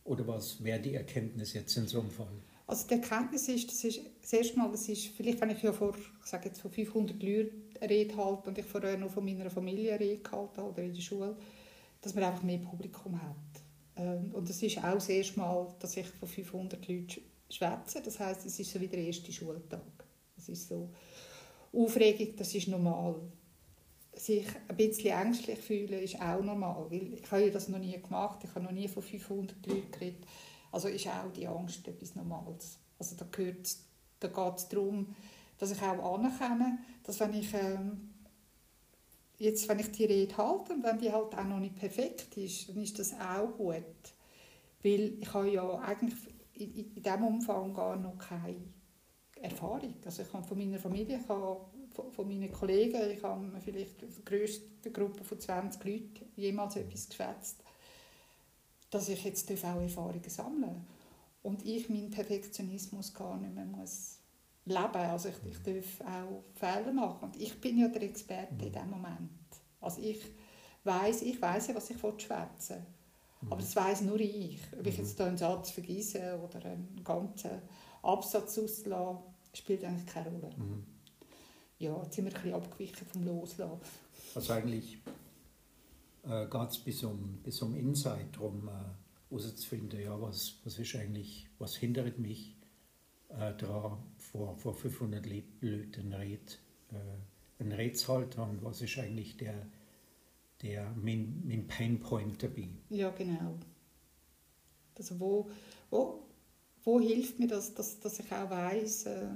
Oder 0.02 0.26
was 0.26 0.64
wäre 0.64 0.80
die 0.80 0.94
Erkenntnis 0.94 1.52
jetzt 1.52 1.76
in 1.76 1.87
so 1.87 2.00
einem 2.00 2.10
Fall? 2.10 2.42
Also 2.68 2.87
die 2.87 2.94
Erkenntnis 2.94 3.48
ist, 3.48 3.70
das 3.70 3.82
ist 3.82 4.00
das 4.20 4.30
erste 4.30 4.58
Mal, 4.58 4.70
das 4.70 4.90
ist, 4.90 5.06
vielleicht 5.16 5.40
wenn 5.40 5.48
ich 5.48 5.62
ja 5.62 5.72
vor, 5.72 5.94
ich 5.96 6.26
sage 6.26 6.50
jetzt, 6.50 6.60
vor 6.60 6.70
500 6.70 7.20
Leuten 7.22 7.75
Rede 7.82 8.14
halte 8.14 8.50
und 8.50 8.58
ich 8.58 8.66
vorher 8.66 8.98
noch 8.98 9.10
von 9.10 9.25
meiner 9.25 9.48
Familie 9.48 9.98
Rede 9.98 10.22
gehalten 10.22 10.60
oder 10.60 10.82
in 10.82 10.92
der 10.92 11.00
Schule, 11.00 11.34
dass 12.02 12.14
man 12.14 12.25
einfach 12.25 12.42
mehr 12.42 12.58
Publikum 12.58 13.20
hat. 13.22 13.62
Ähm, 13.96 14.32
und 14.34 14.50
das 14.50 14.62
ist 14.62 14.76
auch 14.78 14.92
das 14.92 15.08
erste 15.08 15.38
Mal, 15.38 15.66
dass 15.80 15.96
ich 15.96 16.06
von 16.08 16.28
500 16.28 16.87
Leuten 16.87 17.22
schwätze. 17.48 18.02
Das 18.04 18.20
heißt, 18.20 18.44
es 18.44 18.60
ist 18.60 18.70
so 18.70 18.78
wie 18.82 18.88
der 18.88 19.00
erste 19.00 19.32
Schultag. 19.32 19.80
Das 20.37 20.50
ist 20.50 20.68
so 20.68 20.90
Aufregung, 21.72 22.37
das 22.37 22.54
ist 22.54 22.68
normal. 22.68 23.14
Sich 24.12 24.46
ein 24.68 24.76
bisschen 24.76 25.18
ängstlich 25.18 25.58
fühlen 25.58 26.02
ist 26.02 26.20
auch 26.20 26.42
normal, 26.42 26.84
weil 26.90 27.14
ich 27.14 27.30
habe 27.30 27.50
das 27.50 27.68
noch 27.68 27.78
nie 27.78 27.98
gemacht, 27.98 28.40
ich 28.44 28.50
habe 28.54 28.66
noch 28.66 28.72
nie 28.72 28.88
von 28.88 29.02
500 29.02 29.66
Leuten 29.66 29.90
geredet. 29.90 30.26
Also 30.70 30.88
ist 30.88 31.06
auch 31.06 31.32
die 31.34 31.46
Angst 31.46 31.87
etwas 31.88 32.14
Normales. 32.14 32.78
Also 32.98 33.16
da, 33.16 33.26
gehört, 33.30 33.76
da 34.20 34.28
geht 34.28 34.58
es 34.58 34.68
darum, 34.68 35.14
dass 35.58 35.70
ich 35.70 35.82
auch 35.82 36.14
anerkenne, 36.14 36.78
dass 37.02 37.20
wenn 37.20 37.34
ich 37.34 37.52
ähm, 37.54 38.14
jetzt, 39.38 39.68
wenn 39.68 39.78
ich 39.78 39.90
die 39.92 40.04
Rede 40.04 40.37
halte 40.37 40.75
und 40.75 40.82
wenn 40.82 40.98
die 40.98 41.12
halt 41.12 41.34
auch 41.34 41.44
noch 41.44 41.60
nicht 41.60 41.76
perfekt 41.76 42.37
ist, 42.37 42.68
dann 42.68 42.82
ist 42.82 42.98
das 42.98 43.14
auch 43.14 43.56
gut. 43.56 43.84
Weil 44.82 45.14
ich 45.20 45.32
habe 45.32 45.50
ja 45.50 45.78
eigentlich 45.80 46.14
in, 46.54 46.75
in 46.75 47.02
diesem 47.02 47.25
Umfang 47.25 47.72
gar 47.72 47.96
noch 47.96 48.18
keine 48.18 48.56
Erfahrung. 49.40 49.94
Also 50.04 50.22
ich 50.22 50.32
habe 50.32 50.46
von 50.46 50.58
meiner 50.58 50.78
Familie, 50.78 51.20
ich 51.22 51.28
habe 51.28 51.60
von, 51.90 52.12
von 52.12 52.28
meinen 52.28 52.52
Kollegen, 52.52 53.10
ich 53.10 53.22
habe 53.22 53.60
vielleicht 53.60 54.02
die 54.02 54.25
grösste 54.25 54.90
Gruppe 54.90 55.25
von 55.25 55.40
20 55.40 55.84
Leuten 55.84 56.32
jemals 56.37 56.76
etwas 56.76 57.08
geschwätzt, 57.08 57.62
dass 58.90 59.09
ich 59.09 59.25
jetzt 59.25 59.50
auch 59.50 59.80
Erfahrungen 59.80 60.28
sammeln 60.28 60.87
und 61.42 61.64
ich 61.64 61.88
meinen 61.88 62.11
Perfektionismus 62.11 63.14
gar 63.14 63.37
nicht 63.37 63.54
mehr 63.54 63.64
muss 63.64 64.18
leben. 64.68 64.97
Also 64.97 65.30
ich, 65.30 65.37
ich 65.45 65.62
darf 65.62 66.00
auch 66.07 66.45
Fehler 66.54 66.92
machen. 66.92 67.28
Und 67.28 67.37
ich 67.40 67.61
bin 67.61 67.78
ja 67.78 67.88
der 67.88 68.02
Experte 68.02 68.64
in 68.64 68.73
diesem 68.73 68.90
Moment. 68.90 69.30
Also 69.80 70.00
ich 70.02 70.21
weiß, 70.85 71.23
ich 71.23 71.40
weiß 71.40 71.68
ja, 71.68 71.75
was 71.75 71.90
ich 71.90 71.99
schwätzen 71.99 72.76
will. 72.76 72.87
Mhm. 73.40 73.52
Aber 73.52 73.61
das 73.61 73.75
weiß 73.75 74.02
nur 74.02 74.21
ich. 74.21 74.61
Ob 74.78 74.87
ich 74.87 74.99
mhm. 74.99 75.04
jetzt 75.04 75.21
einen 75.21 75.38
Satz 75.38 75.71
vergesse 75.71 76.38
oder 76.42 76.64
einen 76.64 77.00
ganzen 77.04 77.62
Absatz 78.02 78.59
auslasse, 78.59 79.18
spielt 79.52 79.85
eigentlich 79.85 80.07
keine 80.07 80.30
Rolle. 80.30 80.57
Mhm. 80.57 80.87
Ja, 81.78 82.02
jetzt 82.02 82.14
sind 82.14 82.25
wir 82.25 82.33
ein 82.33 82.42
bisschen 82.42 82.54
abgewichen 82.54 83.07
vom 83.07 83.23
Loslassen. 83.25 83.80
Also 84.35 84.52
eigentlich 84.52 84.99
äh, 86.28 86.47
es 86.68 86.78
bis 86.78 87.04
um, 87.04 87.38
bis 87.42 87.62
um 87.62 87.75
Insight 87.75 88.37
darum, 88.37 88.68
äh, 88.68 89.30
herauszufinden, 89.30 90.00
ja, 90.00 90.20
was, 90.20 90.58
was 90.64 90.78
ist 90.78 90.94
eigentlich, 90.97 91.49
was 91.58 91.76
hindert 91.76 92.18
mich 92.18 92.56
äh, 93.28 93.54
daran, 93.54 93.99
vor, 94.16 94.56
vor 94.56 94.75
500 94.75 95.26
Leuten 95.26 96.12
Red, 96.12 96.58
äh, 96.90 97.62
ein 97.62 97.73
Red 97.73 97.97
zu 97.97 98.12
halten 98.12 98.40
und 98.40 98.64
was 98.64 98.80
ist 98.80 98.99
eigentlich 98.99 99.37
der, 99.37 99.66
der 100.62 100.94
mein, 101.02 101.42
mein 101.47 101.66
Painpoint 101.66 102.42
dabei. 102.42 102.68
Ja, 102.90 103.11
genau. 103.11 103.58
Also 104.97 105.20
wo, 105.20 105.50
wo, 105.90 106.26
wo 106.85 107.00
hilft 107.00 107.38
mir 107.38 107.49
das, 107.49 107.75
dass, 107.75 108.00
dass 108.00 108.18
ich 108.18 108.32
auch 108.32 108.50
weiß, 108.50 109.06
äh, 109.06 109.28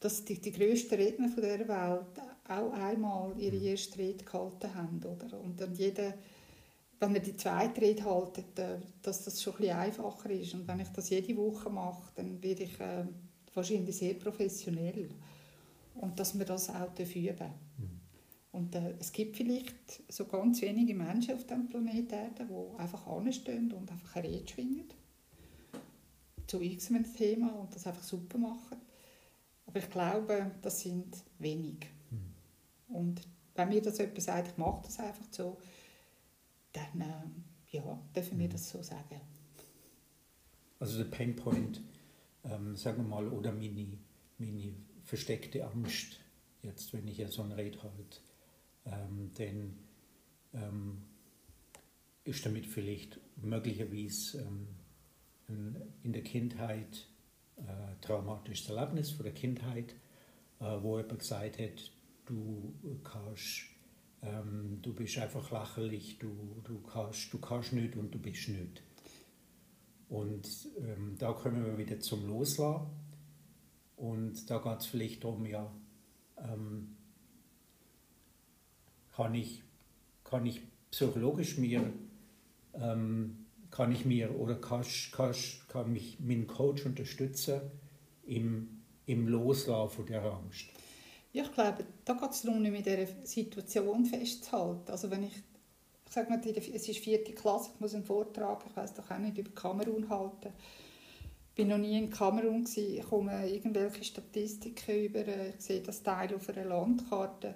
dass 0.00 0.24
die, 0.24 0.40
die 0.40 0.52
grössten 0.52 0.94
Redner 0.94 1.28
von 1.28 1.42
der 1.42 1.68
Welt 1.68 2.29
auch 2.50 2.72
einmal 2.72 3.38
ihre 3.38 3.56
mhm. 3.56 3.66
erste 3.66 3.98
Rede 3.98 4.24
gehalten 4.24 4.74
haben, 4.74 5.00
oder? 5.04 5.40
Und 5.40 5.60
dann 5.60 5.74
jeder, 5.74 6.14
wenn 6.98 7.14
er 7.14 7.20
die 7.20 7.36
zweite 7.36 7.80
Rede 7.80 8.04
haltet, 8.04 8.58
äh, 8.58 8.78
dass 9.02 9.24
das 9.24 9.42
schon 9.42 9.54
ein 9.54 9.58
bisschen 9.60 9.76
einfacher 9.76 10.30
ist. 10.30 10.54
Und 10.54 10.68
wenn 10.68 10.80
ich 10.80 10.88
das 10.88 11.10
jede 11.10 11.36
Woche 11.36 11.70
mache, 11.70 12.10
dann 12.16 12.42
werde 12.42 12.64
ich 12.64 12.80
äh, 12.80 13.04
wahrscheinlich 13.54 13.96
sehr 13.96 14.14
professionell. 14.14 15.08
Und 15.94 16.18
dass 16.18 16.38
wir 16.38 16.46
das 16.46 16.70
auch 16.70 16.98
üben 16.98 17.52
mhm. 17.78 18.00
Und 18.52 18.74
äh, 18.74 18.94
es 18.98 19.12
gibt 19.12 19.36
vielleicht 19.36 20.02
so 20.08 20.24
ganz 20.24 20.60
wenige 20.62 20.94
Menschen 20.94 21.34
auf 21.34 21.46
dem 21.46 21.68
Planeten 21.68 22.14
Erde, 22.14 22.46
die 22.46 22.78
einfach 22.80 23.06
anstehen 23.06 23.72
und 23.72 23.90
einfach 23.90 24.16
eine 24.16 24.28
Rede 24.28 24.48
schwingen. 24.48 24.88
Zu 26.46 26.60
irgendeinem 26.60 27.14
Thema 27.14 27.52
und 27.54 27.74
das 27.74 27.86
einfach 27.86 28.02
super 28.02 28.38
machen. 28.38 28.78
Aber 29.66 29.78
ich 29.78 29.88
glaube, 29.88 30.50
das 30.62 30.80
sind 30.80 31.16
wenig. 31.38 31.86
Und 32.92 33.26
wenn 33.54 33.68
mir 33.68 33.82
das 33.82 33.98
jemand 33.98 34.22
sagt, 34.22 34.48
ich 34.48 34.56
mache 34.56 34.82
das 34.84 34.98
einfach 34.98 35.26
so, 35.30 35.58
dann 36.72 37.00
äh, 37.00 37.76
ja, 37.76 38.00
dürfen 38.14 38.38
wir 38.38 38.46
mhm. 38.46 38.52
das 38.52 38.68
so 38.70 38.82
sagen. 38.82 39.20
Also 40.78 40.98
der 40.98 41.10
Painpoint, 41.10 41.80
ähm, 42.44 42.76
sagen 42.76 42.98
wir 42.98 43.08
mal, 43.08 43.28
oder 43.28 43.52
meine, 43.52 43.98
meine 44.38 44.74
versteckte 45.04 45.66
Angst, 45.66 46.20
jetzt 46.62 46.92
wenn 46.92 47.06
ich 47.08 47.18
ja 47.18 47.28
so 47.28 47.42
ein 47.42 47.52
Red 47.52 47.82
halte, 47.82 48.18
ähm, 48.86 49.30
denn 49.38 49.76
ähm, 50.54 51.02
ist 52.24 52.44
damit 52.46 52.66
vielleicht 52.66 53.20
möglicherweise 53.36 54.38
ähm, 54.38 55.76
in 56.02 56.12
der 56.12 56.22
Kindheit 56.22 57.06
äh, 57.56 58.00
traumatisches 58.00 58.70
Erlebnis 58.70 59.10
von 59.10 59.24
der 59.24 59.34
Kindheit, 59.34 59.94
äh, 60.60 60.76
wo 60.80 60.98
jemand 60.98 61.18
gesagt 61.18 61.58
hat, 61.58 61.92
du 62.26 62.74
kannst, 63.02 63.62
ähm, 64.22 64.78
du 64.82 64.94
bist 64.94 65.18
einfach 65.18 65.50
lächerlich, 65.50 66.18
du, 66.18 66.62
du, 66.64 66.80
kannst, 66.80 67.32
du 67.32 67.38
kannst 67.38 67.72
nicht 67.72 67.96
und 67.96 68.14
du 68.14 68.18
bist 68.18 68.48
nicht. 68.48 68.82
Und 70.08 70.48
ähm, 70.78 71.14
da 71.18 71.32
kommen 71.32 71.64
wir 71.64 71.78
wieder 71.78 72.00
zum 72.00 72.26
Loslassen. 72.26 72.86
Und 73.96 74.50
da 74.50 74.58
geht 74.58 74.80
es 74.80 74.86
vielleicht 74.86 75.22
darum, 75.24 75.46
ja, 75.46 75.70
ähm, 76.38 76.96
kann 79.14 79.34
ich, 79.34 79.62
kann 80.24 80.46
ich 80.46 80.62
psychologisch 80.90 81.58
mir, 81.58 81.92
ähm, 82.74 83.46
kann 83.70 83.92
ich 83.92 84.04
mir 84.04 84.34
oder 84.34 84.54
kann, 84.54 84.84
kann, 85.12 85.34
kann 85.68 85.92
mich 85.92 86.18
mein 86.18 86.46
Coach 86.46 86.86
unterstützen 86.86 87.60
im, 88.24 88.80
im 89.06 89.28
Loslaufen 89.28 90.06
der 90.06 90.24
Angst? 90.24 90.66
Ja, 91.32 91.44
ich 91.44 91.52
glaube, 91.52 91.84
da 92.04 92.14
geht 92.14 92.30
es 92.30 92.42
darum, 92.42 92.62
nicht 92.62 92.72
mit 92.72 92.86
dieser 92.86 93.06
Situation 93.24 94.04
festzuhalten. 94.04 94.90
Also 94.90 95.10
wenn 95.10 95.24
ich, 95.24 95.36
ich 96.06 96.12
sage 96.12 96.30
mal, 96.30 96.40
es 96.44 96.88
ist 96.88 96.98
vierte 96.98 97.32
Klasse, 97.32 97.70
ich 97.74 97.80
muss 97.80 97.94
einen 97.94 98.04
Vortrag, 98.04 98.64
ich 98.68 98.76
weiß 98.76 98.94
doch 98.94 99.10
auch 99.10 99.18
nicht, 99.18 99.38
über 99.38 99.50
Kamerun 99.52 100.08
halten. 100.08 100.52
Ich 101.54 101.68
war 101.68 101.76
noch 101.76 101.86
nie 101.86 101.98
in 101.98 102.10
Kamerun, 102.10 102.66
ich 102.74 103.02
komme 103.02 103.48
irgendwelche 103.48 104.02
Statistiken 104.02 105.04
über, 105.04 105.20
ich 105.20 105.60
sehe 105.60 105.82
das 105.82 106.02
Teil 106.02 106.34
auf 106.34 106.48
einer 106.48 106.64
Landkarte 106.64 107.54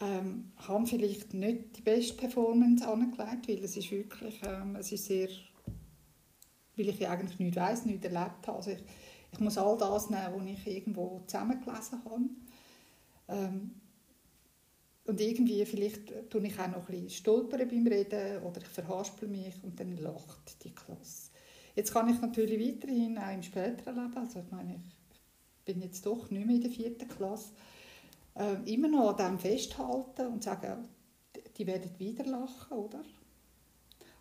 ähm, 0.00 0.52
haben 0.56 0.86
vielleicht 0.86 1.32
nicht 1.34 1.76
die 1.78 1.82
beste 1.82 2.14
Performance 2.14 2.86
angelegt, 2.86 3.48
weil 3.48 3.64
es 3.64 3.76
ist 3.76 3.90
wirklich, 3.90 4.40
ähm, 4.46 4.76
es 4.76 4.92
ist 4.92 5.06
sehr, 5.06 5.28
weil 6.76 6.88
ich 6.88 7.08
eigentlich 7.08 7.38
nichts 7.38 7.56
weiß, 7.56 7.86
nichts 7.86 8.04
erlebt 8.04 8.46
habe. 8.46 8.58
Also 8.58 8.70
ich, 8.72 8.78
ich 9.36 9.40
muss 9.40 9.58
all 9.58 9.76
das 9.76 10.08
nehmen, 10.08 10.32
was 10.34 10.46
ich 10.46 10.66
irgendwo 10.66 11.20
zusammengelesen 11.26 12.04
habe. 12.04 12.20
Ähm, 13.28 13.70
und 15.04 15.20
irgendwie, 15.20 15.64
vielleicht 15.66 16.30
tue 16.30 16.46
ich 16.46 16.58
auch 16.58 16.68
noch 16.68 16.78
ein 16.78 16.86
bisschen 16.86 17.10
stolpern 17.10 17.68
beim 17.68 17.86
Reden 17.86 18.42
oder 18.42 18.60
ich 18.60 18.66
verhaspel 18.66 19.28
mich 19.28 19.54
und 19.62 19.78
dann 19.78 19.96
lacht 19.98 20.64
die 20.64 20.74
Klasse. 20.74 21.30
Jetzt 21.74 21.92
kann 21.92 22.08
ich 22.08 22.20
natürlich 22.20 22.58
weiterhin 22.58 23.18
auch 23.18 23.32
im 23.32 23.42
späteren 23.42 23.94
Leben, 23.94 24.16
also 24.16 24.40
ich 24.40 24.50
meine, 24.50 24.80
ich 25.60 25.64
bin 25.64 25.82
jetzt 25.82 26.04
doch 26.06 26.30
nicht 26.30 26.46
mehr 26.46 26.56
in 26.56 26.62
der 26.62 26.70
vierten 26.70 27.06
Klasse, 27.06 27.50
äh, 28.34 28.54
immer 28.72 28.88
noch 28.88 29.16
an 29.18 29.32
dem 29.32 29.38
festhalten 29.38 30.28
und 30.28 30.42
sagen, 30.42 30.88
die 31.56 31.66
werden 31.66 31.90
wieder 31.98 32.24
lachen, 32.24 32.76
oder? 32.76 33.04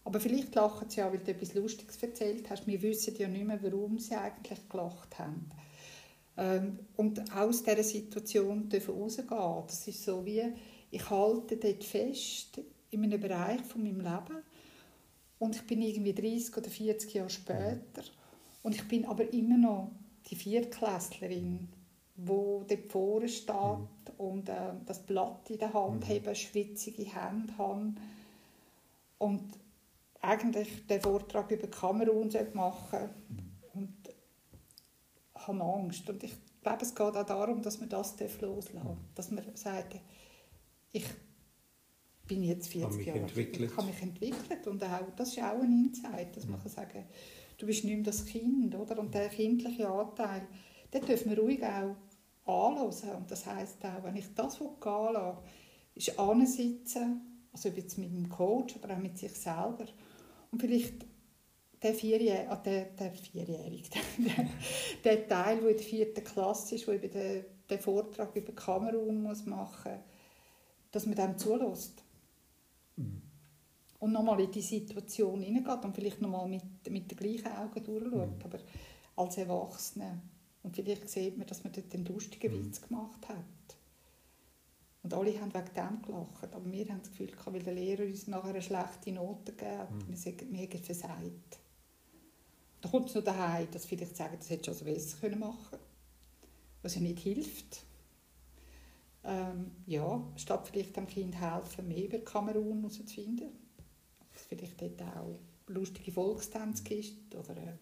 Aber 0.06 0.20
vielleicht 0.20 0.54
lachen 0.56 0.90
sie 0.90 1.00
ja, 1.00 1.12
weil 1.12 1.20
du 1.20 1.32
etwas 1.32 1.56
Lustiges 1.56 2.02
erzählt 2.02 2.50
hast. 2.50 2.68
Wir 2.68 2.82
wissen 2.82 3.16
ja 3.18 3.28
nicht 3.28 3.46
mehr, 3.46 3.62
warum 3.62 3.98
sie 3.98 4.16
eigentlich 4.16 4.70
gelacht 4.70 5.20
haben. 5.20 5.50
Ähm, 6.38 6.80
und 6.96 7.36
aus 7.36 7.64
dieser 7.64 7.84
Situation 7.84 8.70
dürfen 8.70 8.94
rausgehen. 8.94 9.64
Das 9.68 9.88
ist 9.88 10.04
so 10.04 10.26
wie, 10.26 10.44
ich 10.92 11.10
halte 11.10 11.58
dort 11.58 11.84
fest, 11.84 12.62
in 12.92 13.04
einem 13.04 13.20
Bereich 13.20 13.62
von 13.62 13.84
meinem 13.84 14.00
Leben 14.00 14.44
und 15.40 15.56
ich 15.56 15.64
bin 15.64 15.82
irgendwie 15.82 16.14
30 16.14 16.58
oder 16.58 16.70
40 16.70 17.14
Jahre 17.14 17.30
später 17.30 18.04
und 18.64 18.76
ich 18.76 18.88
bin 18.88 19.06
aber 19.06 19.32
immer 19.34 19.58
noch 19.58 19.92
die 20.30 20.36
Viertklässlerin, 20.36 21.68
wo 22.16 22.64
dort 22.68 22.92
vorne 22.92 23.28
steht 23.28 23.56
mhm. 23.56 23.90
und 24.18 24.50
äh, 24.50 24.74
das 24.86 25.00
Blatt 25.06 25.50
in 25.50 25.60
der 25.60 25.74
Hand 25.74 26.08
mhm. 26.08 26.14
haben, 26.14 26.36
schwitzige 26.36 27.04
Hände 27.04 27.58
haben 27.58 27.98
und 29.18 29.44
eigentlich 30.26 30.86
den 30.88 31.02
Vortrag 31.02 31.50
über 31.52 31.68
Kamerun 31.68 32.30
machen 32.54 33.10
und 33.74 33.94
habe 35.36 35.64
Angst. 35.64 36.10
Und 36.10 36.24
ich 36.24 36.34
glaube, 36.62 36.82
es 36.82 36.94
geht 36.94 37.16
auch 37.16 37.26
darum, 37.26 37.62
dass 37.62 37.80
man 37.80 37.90
das 37.90 38.16
loslassen 38.20 38.82
darf. 38.84 38.98
Dass 39.16 39.32
man 39.32 39.44
sagt, 39.56 40.00
ich 40.92 41.06
bin 42.28 42.44
jetzt 42.44 42.70
40 42.70 43.06
Jahre 43.06 43.22
alt, 43.22 43.38
ich 43.38 43.78
habe 43.78 43.88
mich 43.88 44.02
entwickelt 44.02 44.68
und 44.68 44.84
auch, 44.84 45.12
das 45.16 45.30
ist 45.30 45.40
auch 45.40 45.62
ein 45.62 45.86
Insight, 45.88 46.36
dass 46.36 46.46
man 46.46 46.58
mhm. 46.58 46.64
kann 46.64 46.72
sagen 46.72 47.06
du 47.58 47.66
bist 47.66 47.84
nicht 47.84 47.96
mehr 47.96 48.04
das 48.04 48.26
Kind, 48.26 48.76
oder? 48.76 49.00
Und 49.00 49.14
der 49.14 49.30
kindliche 49.30 49.88
Anteil, 49.88 50.48
den 50.94 51.06
dürfen 51.06 51.32
wir 51.32 51.40
ruhig 51.40 51.64
auch 51.64 51.96
anhören. 52.46 53.16
Und 53.18 53.32
das 53.32 53.46
heisst 53.46 53.84
auch, 53.86 54.04
wenn 54.04 54.16
ich 54.16 54.34
das 54.36 54.60
gehen 54.60 54.70
lasse, 54.82 55.38
ist 55.96 56.20
ansitzen, 56.20 57.22
also 57.52 57.70
jetzt 57.70 57.98
mit 57.98 58.12
dem 58.12 58.30
Coach 58.30 58.76
oder 58.78 58.96
auch 58.96 59.00
mit 59.00 59.18
sich 59.18 59.32
selber. 59.32 59.86
Und 60.56 60.62
vielleicht 60.62 61.06
der, 61.84 61.94
Vierjährige, 61.94 62.50
ah, 62.50 62.56
der, 62.56 62.86
der 62.86 63.12
Vierjährige, 63.12 63.90
der, 64.18 64.48
der 65.04 65.28
Teil, 65.28 65.60
der 65.60 65.70
in 65.72 65.78
der 65.78 65.86
vierten 65.86 66.24
Klasse 66.24 66.76
ist, 66.76 66.88
der 66.88 66.98
den, 66.98 67.44
den 67.70 67.80
Vortrag 67.80 68.34
über 68.34 68.54
Kamerun 68.54 69.22
muss 69.22 69.46
machen 69.46 69.92
muss, 69.92 70.02
dass 70.92 71.06
man 71.08 71.16
dem 71.16 71.38
zulässt. 71.38 72.02
Mhm. 72.96 73.22
Und 74.00 74.14
nochmal 74.14 74.40
in 74.40 74.52
die 74.52 74.62
Situation 74.62 75.42
hineingeht 75.42 75.84
und 75.84 75.94
vielleicht 75.94 76.22
nochmal 76.22 76.48
mit, 76.48 76.64
mit 76.90 77.12
den 77.12 77.18
gleichen 77.18 77.52
Augen 77.52 77.84
durchschaut. 77.84 78.38
Mhm. 78.38 78.46
Aber 78.46 78.60
als 79.18 79.38
Erwachsene. 79.38 80.22
Und 80.64 80.74
vielleicht 80.74 81.10
sieht 81.10 81.38
man, 81.38 81.48
dass 81.48 81.66
man 81.66 81.74
dort 81.74 81.94
einen 81.94 82.06
lustigen 82.06 82.54
mhm. 82.54 82.66
Witz 82.66 82.80
gemacht 82.80 83.28
hat. 83.28 83.44
Und 85.06 85.14
alle 85.14 85.40
haben 85.40 85.54
wegen 85.54 85.74
dem 85.76 86.02
gelacht. 86.02 86.56
Aber 86.56 86.72
wir 86.72 86.90
haben 86.90 87.00
das 87.00 87.12
Gefühl, 87.12 87.32
weil 87.46 87.62
der 87.62 87.76
Lehrer 87.76 88.06
uns 88.06 88.26
nachher 88.26 88.50
eine 88.50 88.62
schlechte 88.64 89.12
Note 89.12 89.52
gegeben 89.52 90.00
mhm. 90.00 90.10
wir, 90.10 90.18
sagen, 90.18 90.48
wir 90.52 90.62
haben 90.62 90.80
versagt. 90.80 91.60
Da 92.82 92.90
kommt 92.90 93.10
es 93.10 93.16
noch 93.16 93.24
daheim, 93.24 93.68
dass 93.70 93.86
vielleicht 93.86 94.18
sagen, 94.18 94.36
das 94.40 94.50
hätte 94.50 94.74
schon 94.74 94.84
besser 94.84 95.18
können 95.20 95.40
machen 95.40 95.78
was 96.82 96.96
ja 96.96 97.02
nicht 97.02 97.20
hilft. 97.20 97.84
Ähm, 99.24 99.74
ja, 99.86 100.24
statt 100.38 100.68
vielleicht 100.72 100.98
dem 100.98 101.06
Kind 101.06 101.40
helfen, 101.40 101.88
mehr 101.88 102.06
über 102.06 102.18
Kamerun 102.20 102.78
herauszufinden. 102.80 103.50
Dass 104.34 104.42
es 104.42 104.48
vielleicht 104.48 104.82
dort 104.82 105.02
auch 105.04 105.38
lustige 105.68 106.12
Volkstänze 106.12 106.84
gibt 106.84 107.36
oder 107.36 107.78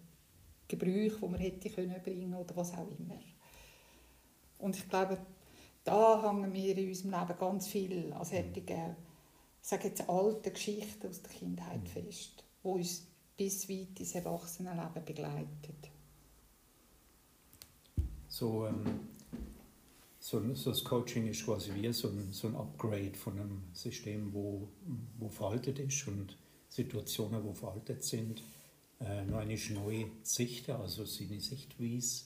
Gebrüche, 0.68 1.20
die 1.22 1.27
man 1.27 1.39
hätte 1.39 1.70
können 1.70 2.01
bringen 2.03 2.34
oder 2.34 2.53
was 2.58 2.74
auch 2.74 2.88
immer. 3.00 3.20
Und 4.60 4.75
ich 4.75 4.89
glaube, 4.89 5.18
da 5.84 6.22
hängen 6.24 6.54
wir 6.54 6.78
in 6.78 6.90
unserem 6.90 7.12
Leben 7.12 7.40
ganz 7.40 7.68
viel 7.68 8.13
an 8.13 8.25
solchen, 8.25 8.54
ich 8.56 9.70
sage 9.70 9.88
jetzt, 9.88 10.10
alten 10.10 10.54
Geschichten 10.54 11.08
aus 11.08 11.22
der 11.22 11.32
Kindheit 11.32 11.82
mhm. 11.82 11.88
fest, 11.88 12.44
die 12.63 12.68
uns 12.68 13.08
bis 13.38 13.70
weit 13.70 14.00
ins 14.00 14.16
Erwachsenenleben 14.16 15.06
begleitet. 15.06 15.92
So, 18.28 18.68
ähm, 18.68 19.10
so, 20.20 20.42
so, 20.54 20.72
das 20.72 20.84
Coaching 20.84 21.28
ist 21.28 21.46
quasi 21.46 21.74
wie 21.75 21.92
so 21.94 22.08
ein, 22.08 22.32
so 22.32 22.48
ein 22.48 22.56
Upgrade 22.56 23.13
von 23.13 23.40
einem 23.40 23.63
System, 23.74 24.34
wo, 24.34 24.70
wo 25.20 25.30
veraltet 25.30 25.80
ist 25.80 26.08
und 26.08 26.38
Situationen, 26.70 27.44
wo 27.44 27.54
veraltet 27.54 28.04
sind, 28.04 28.42
äh, 29.00 29.25
noch 29.25 29.40
eine 29.40 29.58
neue 29.74 30.08
Sicht, 30.24 30.70
also 30.70 31.06
seine 31.06 31.40
Sichtweise 31.40 32.24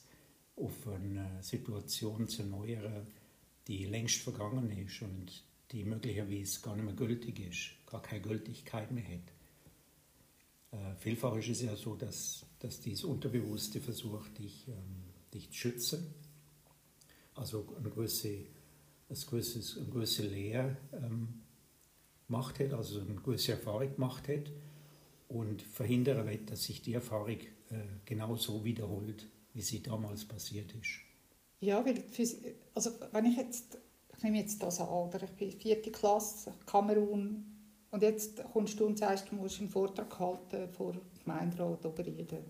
auf 0.55 0.87
eine 0.87 1.41
Situation 1.41 2.27
zu 2.27 2.43
erneuern, 2.43 3.07
die 3.67 3.85
längst 3.85 4.21
vergangen 4.21 4.71
ist 4.71 5.01
und 5.01 5.43
die 5.71 5.83
möglicherweise 5.83 6.61
gar 6.61 6.75
nicht 6.75 6.85
mehr 6.85 6.93
gültig 6.93 7.39
ist, 7.39 7.85
gar 7.85 8.01
keine 8.01 8.21
Gültigkeit 8.21 8.91
mehr 8.91 9.03
hat. 9.03 9.33
Äh, 10.71 10.95
vielfach 10.95 11.35
ist 11.35 11.49
es 11.49 11.61
ja 11.61 11.75
so, 11.75 11.95
dass, 11.95 12.45
dass 12.59 12.79
dieses 12.79 13.03
Unterbewusste 13.03 13.81
versucht, 13.81 14.37
dich, 14.37 14.67
ähm, 14.67 15.03
dich 15.33 15.49
zu 15.49 15.57
schützen. 15.57 16.13
Also 17.35 17.67
eine 17.77 17.89
gewisse, 17.89 18.45
eine 19.09 19.89
gewisse 19.91 20.23
Lehre 20.27 20.77
ähm, 20.93 21.41
gemacht 22.27 22.59
hat, 22.59 22.73
also 22.73 23.01
eine 23.01 23.15
gewisse 23.15 23.53
Erfahrung 23.53 23.93
gemacht 23.93 24.27
hat 24.27 24.51
und 25.27 25.61
verhindern 25.61 26.25
will, 26.25 26.39
dass 26.45 26.63
sich 26.63 26.81
die 26.81 26.93
Erfahrung 26.93 27.29
äh, 27.29 27.45
genau 28.05 28.35
so 28.37 28.63
wiederholt, 28.63 29.27
wie 29.53 29.61
sie 29.61 29.83
damals 29.83 30.25
passiert 30.25 30.73
ist. 30.73 31.06
Ja, 31.59 31.83
weil 31.83 32.03
also 32.75 32.91
wenn 33.11 33.25
ich 33.25 33.37
jetzt, 33.37 33.77
ich 34.15 34.23
nehme 34.23 34.39
jetzt 34.39 34.61
das 34.61 34.79
an, 34.79 34.87
oder 34.87 35.23
ich 35.23 35.31
bin 35.31 35.51
vierte 35.51 35.91
Klasse, 35.91 36.53
Kamerun, 36.65 37.45
und 37.89 38.03
jetzt 38.03 38.43
kommst 38.51 38.79
du 38.79 38.85
und 38.85 38.97
sagst, 38.97 39.31
du 39.31 39.35
musst 39.35 39.59
einen 39.59 39.69
Vortrag 39.69 40.19
halten 40.19 40.69
vor 40.69 40.93
Gemeinderat 41.23 41.85
Oberrieden. 41.85 42.43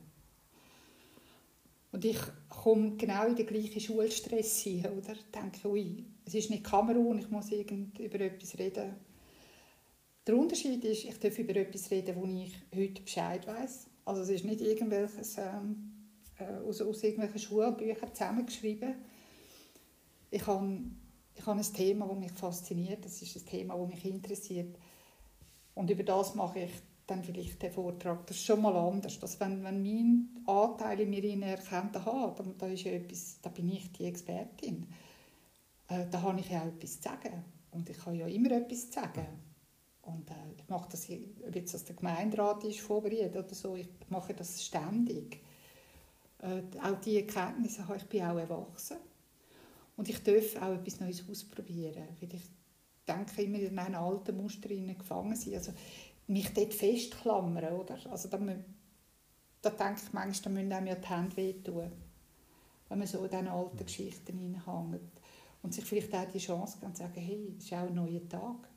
Und 1.92 2.04
ich 2.04 2.20
komme 2.50 2.98
genau 2.98 3.28
in 3.28 3.36
den 3.36 3.46
gleichen 3.46 3.80
Schulstress 3.80 4.60
hin, 4.62 4.86
oder? 4.86 5.14
Ich 5.14 5.32
denke, 5.32 5.70
ui, 5.70 6.06
es 6.26 6.36
ist 6.36 6.50
nicht 6.50 6.64
Kamerun, 6.64 7.20
ich 7.20 7.30
muss 7.30 7.52
irgend 7.52 7.98
über 8.00 8.20
etwas 8.20 8.58
reden. 8.58 8.96
Der 10.26 10.36
Unterschied 10.36 10.84
ist, 10.84 11.06
ich 11.06 11.18
darf 11.20 11.40
über 11.40 11.56
etwas 11.56 11.90
reden, 11.90 12.16
wo 12.18 12.26
ich 12.26 12.54
heute 12.76 13.02
Bescheid 13.02 13.48
weiß. 13.48 13.88
Also 14.04 14.24
es 14.24 14.30
ist 14.30 14.46
nicht 14.46 14.60
irgendwelches 14.60 15.38
ähm, 15.38 15.96
äh, 16.39 16.67
aus, 16.67 16.82
aus 16.82 17.04
irgendwelchen 17.04 17.39
Schulbüchern 17.39 18.13
zusammengeschrieben. 18.13 18.95
Ich 20.30 20.45
habe, 20.45 20.80
ich 21.36 21.45
habe 21.45 21.60
ein 21.60 21.73
Thema, 21.73 22.08
das 22.08 22.17
mich 22.17 22.32
fasziniert, 22.32 23.06
das 23.06 23.21
ist 23.21 23.36
ein 23.36 23.45
Thema, 23.45 23.78
das 23.78 23.88
mich 23.88 24.06
interessiert. 24.06 24.78
Und 25.76 25.89
über 25.89 26.04
das 26.04 26.36
mache 26.36 26.60
ich 26.60 26.71
dann 27.08 27.23
vielleicht 27.23 27.62
den 27.62 27.71
Vortrag. 27.71 28.28
Das 28.28 28.36
ist 28.36 28.45
schon 28.45 28.62
mal 28.62 28.76
anders. 28.76 29.19
Dass 29.19 29.39
wenn, 29.39 29.63
wenn 29.63 29.82
mein 29.82 30.43
Anteil 30.45 31.00
in 31.00 31.10
mir 31.10 31.47
erkennt, 31.47 31.95
aha, 31.95 32.36
da, 32.58 32.67
ist 32.67 32.86
etwas, 32.86 33.39
da 33.41 33.50
bin 33.50 33.69
ich 33.69 33.91
die 33.93 34.06
Expertin, 34.06 34.88
äh, 35.88 36.06
da 36.12 36.21
habe 36.21 36.39
ich 36.39 36.50
ja 36.50 36.62
auch 36.62 36.67
etwas 36.67 37.00
zu 37.00 37.10
sagen. 37.10 37.43
Und 37.71 37.89
ich 37.89 38.06
habe 38.06 38.17
ja 38.17 38.28
immer 38.28 38.52
etwas 38.52 38.89
zu 38.89 39.00
sagen. 39.00 39.26
Und 40.02 40.30
äh, 40.30 40.34
ich 40.58 40.67
mache 40.67 40.89
das, 40.91 41.10
ob 41.10 41.56
jetzt 41.56 41.73
das 41.73 41.86
der 41.86 41.95
Gemeinderat 41.95 42.63
ist, 42.63 42.82
vorbereitet 42.82 43.36
oder 43.36 43.56
so, 43.56 43.76
ich 43.76 43.88
mache 44.10 44.34
das 44.34 44.63
ständig. 44.63 45.41
Äh, 46.39 46.62
auch 46.82 47.00
diese 47.02 47.21
Erkenntnisse 47.21 47.88
habe 47.88 47.97
ich 47.97 48.06
bin 48.06 48.23
auch 48.23 48.38
erwachsen. 48.38 48.97
Und 49.95 50.08
ich 50.10 50.21
darf 50.21 50.56
auch 50.62 50.73
etwas 50.73 51.00
Neues 51.00 51.28
ausprobieren. 51.30 52.08
Weil 52.19 52.34
ich 52.34 52.43
denke 53.08 53.41
immer 53.41 53.60
in 53.60 53.80
einem 53.80 53.95
alten 53.95 54.38
Muster 54.38 54.69
gefangen 54.69 55.36
sein. 55.36 55.56
Also 55.56 55.73
mich 56.28 56.54
dort 56.54 56.73
festklammern, 56.73 57.73
oder? 57.73 57.97
Also 58.12 58.30
da, 58.30 58.38
da 58.38 59.69
denke 59.69 60.02
ich 60.06 60.13
manchmal, 60.13 60.34
da 60.34 60.50
müssen 60.50 60.73
einem 60.73 61.02
die 61.02 61.08
Hände 61.08 61.38
wehtun. 61.38 61.91
Wenn 62.89 63.00
man 63.00 63.08
so 63.08 63.23
in 63.23 63.30
diesen 63.30 63.47
alten 63.47 63.86
Geschichten 63.86 64.38
hineinhängt. 64.38 65.21
Und 65.63 65.73
sich 65.73 65.86
vielleicht 65.86 66.13
auch 66.13 66.32
die 66.32 66.38
Chance 66.38 66.78
geben 66.78 66.88
und 66.88 66.97
sagen, 66.97 67.19
hey, 67.19 67.56
es 67.58 67.65
ist 67.65 67.73
auch 67.73 67.88
ein 67.88 67.95
neuer 67.95 68.28
Tag. 68.30 68.69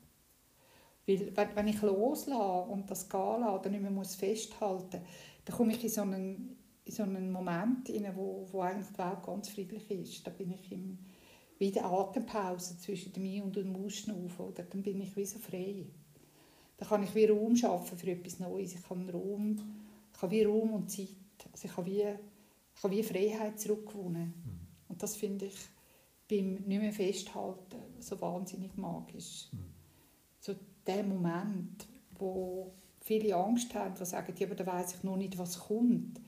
Weil 1.07 1.51
wenn 1.55 1.68
ich 1.68 1.83
loslasse 1.83 2.70
und 2.70 2.90
das 2.90 3.09
gehen 3.09 3.40
lasse 3.40 3.61
oder 3.61 3.70
nicht 3.70 3.83
mehr 3.83 4.05
festhalten 4.05 4.99
muss, 4.99 5.09
dann 5.44 5.57
komme 5.57 5.73
ich 5.73 5.85
in 5.85 5.90
so 5.90 6.03
einen, 6.03 6.57
in 6.90 6.96
so 6.96 7.03
einen 7.03 7.33
Moment 7.33 7.88
rein, 7.88 8.12
wo, 8.14 8.46
wo 8.50 8.61
eigentlich 8.61 8.88
die 8.88 8.98
Welt 8.98 9.22
ganz 9.24 9.48
friedlich 9.48 9.90
ist. 9.90 10.26
Da 10.26 10.31
bin 10.31 10.53
ich 10.53 10.72
im, 10.72 10.98
wie 11.59 11.68
in 11.68 11.74
der 11.74 11.87
Atempause 11.87 12.79
zwischen 12.79 13.12
mir 13.20 13.44
und 13.44 13.57
dem 13.57 13.74
Ausschnaufen. 13.76 14.46
Oder? 14.46 14.64
Dann 14.64 14.83
bin 14.83 15.00
ich 15.00 15.16
wie 15.16 15.24
so 15.24 15.38
frei. 15.38 15.87
Dann 16.76 16.88
kann 16.88 17.03
ich 17.03 17.14
wie 17.14 17.26
Raum 17.26 17.57
schaffen 17.57 17.98
für 17.98 18.11
etwas 18.11 18.38
Neues. 18.38 18.74
Ich 18.74 18.87
kann 18.87 19.09
Raum, 19.11 19.57
ich 20.14 20.22
habe 20.22 20.33
wie 20.33 20.44
Raum 20.44 20.72
und 20.72 20.90
Zeit. 20.90 21.09
Also 21.53 21.66
ich 21.68 21.76
habe 21.76 21.87
wie, 21.87 22.05
ich 22.74 22.83
habe 22.83 22.96
wie 22.96 23.03
Freiheit 23.03 23.61
zurückgewonnen. 23.61 24.35
Mhm. 24.44 24.61
Und 24.88 25.03
das 25.03 25.16
finde 25.16 25.46
ich 25.46 25.59
beim 26.29 26.55
nicht 26.55 26.81
mehr 26.81 26.92
festhalten 26.92 27.76
so 27.98 28.20
wahnsinnig 28.20 28.76
magisch. 28.76 29.48
Mhm 29.53 29.70
der 30.87 31.05
Moment, 31.05 31.87
wo 32.18 32.72
viele 33.00 33.35
Angst 33.37 33.74
haben, 33.74 33.94
die 33.94 34.05
sagen, 34.05 34.35
ja, 34.37 34.46
aber 34.46 34.57
da 34.57 34.66
weiß 34.66 34.96
ich 34.96 35.03
noch 35.03 35.16
nicht, 35.16 35.38
was 35.38 35.59
kommt. 35.59 36.20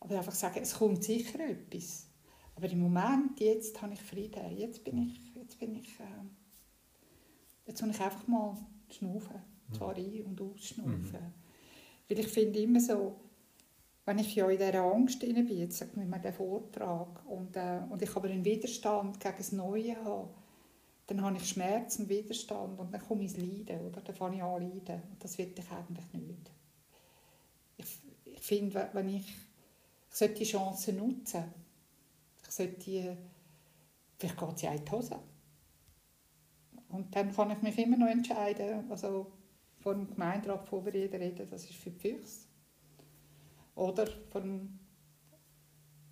Aber 0.00 0.16
einfach 0.16 0.34
sagen, 0.34 0.60
es 0.62 0.74
kommt 0.74 1.02
sicher 1.04 1.40
etwas. 1.40 2.06
Aber 2.54 2.68
im 2.68 2.80
Moment, 2.80 3.38
jetzt 3.40 3.80
habe 3.82 3.94
ich 3.94 4.02
Frieden. 4.02 4.56
Jetzt 4.56 4.84
bin 4.84 4.98
ich, 4.98 5.34
jetzt 5.34 5.58
bin 5.58 5.74
ich, 5.74 6.00
äh, 6.00 7.66
jetzt 7.66 7.82
muss 7.82 7.96
ich 7.96 8.02
einfach 8.02 8.26
mal 8.26 8.56
schnaufen. 8.90 9.42
Zwar 9.72 9.98
mhm. 9.98 10.04
ein- 10.04 10.24
und 10.24 10.40
ausschnaufen. 10.40 11.20
Mhm. 11.20 12.08
Weil 12.08 12.18
ich 12.18 12.28
finde 12.28 12.58
immer 12.60 12.80
so, 12.80 13.16
wenn 14.04 14.18
ich 14.18 14.34
ja 14.36 14.48
in 14.48 14.58
dieser 14.58 14.82
Angst 14.82 15.18
bin, 15.18 15.46
jetzt 15.48 15.78
sagt 15.78 15.96
mir 15.96 16.06
der 16.06 16.32
Vortrag, 16.32 17.26
und, 17.26 17.56
äh, 17.56 17.80
und 17.90 18.00
ich 18.00 18.14
aber 18.14 18.28
einen 18.28 18.44
Widerstand 18.44 19.18
gegen 19.18 19.34
das 19.36 19.52
Neue 19.52 19.96
habe, 20.04 20.28
dann 21.08 21.22
habe 21.22 21.36
ich 21.36 21.48
Schmerzen, 21.48 22.08
Widerstand 22.08 22.78
und 22.78 22.92
dann 22.92 23.00
komme 23.00 23.24
ich 23.24 23.36
ins 23.36 23.38
Leiden, 23.38 23.86
oder? 23.86 24.00
Dann 24.00 24.14
fange 24.14 24.36
ich 24.36 24.42
an 24.42 24.62
leiden. 24.62 25.02
Und 25.10 25.22
das 25.22 25.38
will 25.38 25.52
ich 25.56 25.70
eigentlich 25.70 26.12
nicht. 26.14 26.50
Ich, 27.76 28.00
ich 28.24 28.40
finde, 28.40 28.88
wenn 28.92 29.08
ich, 29.08 29.32
ich 30.16 30.18
sollte 30.18 30.34
die 30.34 30.44
Chance 30.44 30.92
nutzen. 30.94 31.44
Ich 32.42 32.50
sollte 32.50 33.18
vielleicht 34.18 34.38
geht 34.38 34.58
sie 34.58 34.66
in 34.66 34.82
die 34.82 34.90
Hose. 34.90 35.18
Und 36.88 37.14
dann 37.14 37.34
kann 37.34 37.50
ich 37.50 37.60
mich 37.60 37.78
immer 37.78 37.98
noch 37.98 38.08
entscheiden, 38.08 38.90
also 38.90 39.30
vor 39.78 39.94
dem 39.94 40.08
Gemeinderat 40.08 40.66
vorbereiten 40.66 41.16
reden, 41.16 41.50
das 41.50 41.64
ist 41.64 41.74
für 41.74 41.90
die 41.90 41.98
Füchse. 41.98 42.46
Oder 43.74 44.06
vor 44.30 44.40
dem 44.40 44.78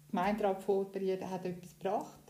Gemeinderat 0.08 0.62
vorbereiten 0.62 1.30
hat 1.30 1.46
etwas 1.46 1.78
gebracht 1.78 2.24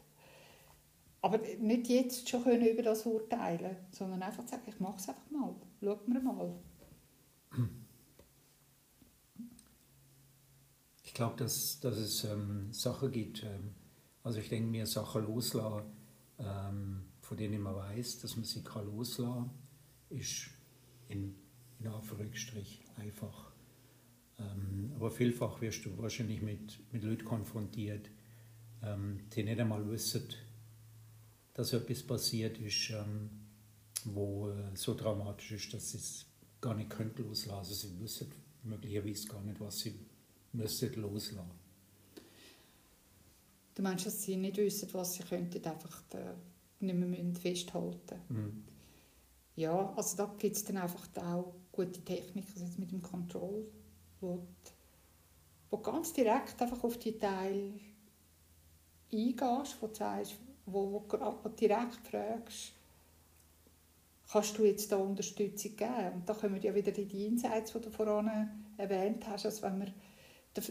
aber 1.25 1.39
nicht 1.59 1.89
jetzt 1.89 2.29
schon 2.29 2.43
können 2.45 2.67
über 2.67 2.83
das 2.83 3.07
urteilen, 3.07 3.79
sondern 3.91 4.23
einfach 4.23 4.47
sagen, 4.47 4.65
ich 4.67 4.79
mache 4.79 4.99
es 4.99 5.09
einfach 5.09 5.31
mal. 5.31 5.55
Schaut 5.83 6.07
mir 6.07 6.21
mal. 6.21 6.55
Ich 11.15 11.17
glaube, 11.17 11.37
dass, 11.37 11.79
dass 11.79 11.97
es 11.97 12.25
ähm, 12.25 12.73
Sachen 12.73 13.13
gibt, 13.13 13.45
ähm, 13.45 13.77
also 14.25 14.41
ich 14.41 14.49
denke 14.49 14.69
mir, 14.69 14.85
Sachen 14.85 15.25
loslassen, 15.25 15.85
ähm, 16.41 17.05
von 17.21 17.37
denen 17.37 17.63
man 17.63 17.77
weiß, 17.77 18.19
dass 18.19 18.35
man 18.35 18.45
sie 18.45 18.65
kann 18.65 18.85
loslassen 18.85 19.49
ist 20.11 20.49
in, 21.07 21.37
in 21.79 21.87
Anführungsstrich 21.87 22.83
einfach. 22.97 23.53
Ähm, 24.41 24.91
aber 24.97 25.09
vielfach 25.09 25.61
wirst 25.61 25.85
du 25.85 25.97
wahrscheinlich 25.99 26.43
mit, 26.43 26.81
mit 26.93 27.05
Leuten 27.05 27.25
konfrontiert, 27.25 28.11
ähm, 28.83 29.21
die 29.37 29.45
nicht 29.45 29.61
einmal 29.61 29.89
wissen, 29.89 30.25
dass 31.53 31.75
etwas 31.75 32.03
passiert 32.03 32.59
ist, 32.59 32.91
ähm, 32.91 33.31
wo 34.05 34.49
äh, 34.49 34.75
so 34.75 34.97
dramatisch 34.97 35.53
ist, 35.53 35.75
dass 35.75 35.93
sie 35.93 35.99
es 35.99 36.27
gar 36.61 36.75
nicht 36.75 36.91
könnte 36.91 37.23
loslassen. 37.23 37.73
Sie 37.73 38.01
wissen 38.01 38.33
möglicherweise 38.65 39.29
gar 39.29 39.43
nicht, 39.43 39.61
was 39.61 39.79
sie 39.79 39.95
müssen 40.55 40.95
loslassen. 40.95 41.51
Du 43.75 43.83
meinst, 43.83 44.07
dass 44.07 44.23
sie 44.23 44.37
nicht 44.37 44.57
wissen, 44.57 44.89
was 44.93 45.15
sie 45.15 45.25
könnten, 45.25 45.65
einfach 45.65 46.03
nicht 46.81 46.95
mehr 46.95 47.35
festhalten 47.35 48.21
mhm. 48.29 48.65
Ja, 49.57 49.93
also 49.95 50.17
da 50.17 50.35
gibt 50.37 50.57
es 50.57 50.65
dann 50.65 50.79
einfach 50.79 51.07
auch 51.17 51.55
gute 51.71 52.01
Techniken, 52.01 52.61
also 52.61 52.81
mit 52.81 52.91
dem 52.91 53.03
Control, 53.03 53.65
wo, 54.21 54.45
wo 55.71 55.79
ganz 55.79 56.13
direkt 56.13 56.61
einfach 56.61 56.83
auf 56.83 56.99
die 56.99 57.17
Teile 57.17 57.75
eingehst, 59.13 59.77
wo 59.81 59.87
du 59.87 59.95
sagst, 59.95 60.35
wo, 60.67 60.93
wo, 60.93 61.39
wo 61.43 61.49
direkt 61.51 62.05
fragst, 62.09 62.73
kannst 64.31 64.59
du 64.59 64.65
jetzt 64.65 64.91
da 64.91 64.97
Unterstützung 64.97 65.77
geben? 65.77 66.13
Und 66.15 66.29
da 66.29 66.35
kommen 66.35 66.61
ja 66.61 66.75
wieder 66.75 66.91
die 66.91 67.27
Insights, 67.27 67.73
die 67.73 67.81
du 67.81 67.91
vorhin 67.91 68.49
erwähnt 68.77 69.27
hast, 69.29 69.47
also 69.47 69.63
wenn 69.63 69.79
man, 69.79 69.95
da, 70.55 70.63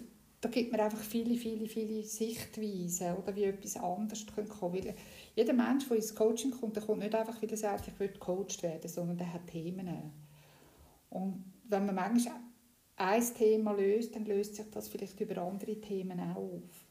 da 0.41 0.49
gibt 0.49 0.71
man 0.71 0.81
einfach 0.81 0.99
viele, 0.99 1.35
viele, 1.35 1.67
viele 1.67 2.03
Sichtweisen, 2.03 3.15
oder 3.15 3.35
wie 3.35 3.43
etwas 3.43 3.77
anderes 3.77 4.25
kommen 4.25 4.49
kann. 4.49 4.95
jeder 5.35 5.53
Mensch, 5.53 5.87
der 5.87 5.97
ins 5.97 6.15
Coaching 6.15 6.51
kommt, 6.51 6.75
der 6.75 6.83
kommt 6.83 6.99
nicht 6.99 7.15
einfach, 7.15 7.41
weil 7.41 7.49
er 7.49 7.57
sagt, 7.57 7.87
ich 7.87 7.99
will 7.99 8.09
gecoacht 8.09 8.61
werden, 8.63 8.89
sondern 8.89 9.17
der 9.17 9.33
hat 9.33 9.47
Themen. 9.47 10.11
Und 11.09 11.45
wenn 11.69 11.85
man 11.85 11.95
manchmal 11.95 12.39
ein 12.95 13.33
Thema 13.33 13.71
löst, 13.73 14.15
dann 14.15 14.25
löst 14.25 14.55
sich 14.55 14.69
das 14.71 14.87
vielleicht 14.87 15.19
über 15.19 15.41
andere 15.41 15.79
Themen 15.79 16.19
auch 16.19 16.37
auf. 16.37 16.85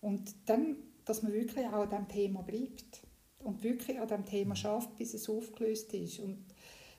Und 0.00 0.34
dann, 0.46 0.76
dass 1.04 1.22
man 1.22 1.32
wirklich 1.32 1.66
auch 1.66 1.82
an 1.82 1.90
diesem 1.90 2.08
Thema 2.08 2.42
bleibt 2.42 3.02
und 3.38 3.62
wirklich 3.62 3.98
an 3.98 4.08
diesem 4.08 4.24
Thema 4.24 4.56
schafft, 4.56 4.96
bis 4.96 5.14
es 5.14 5.28
aufgelöst 5.28 5.92
ist 5.94 6.18
und 6.18 6.44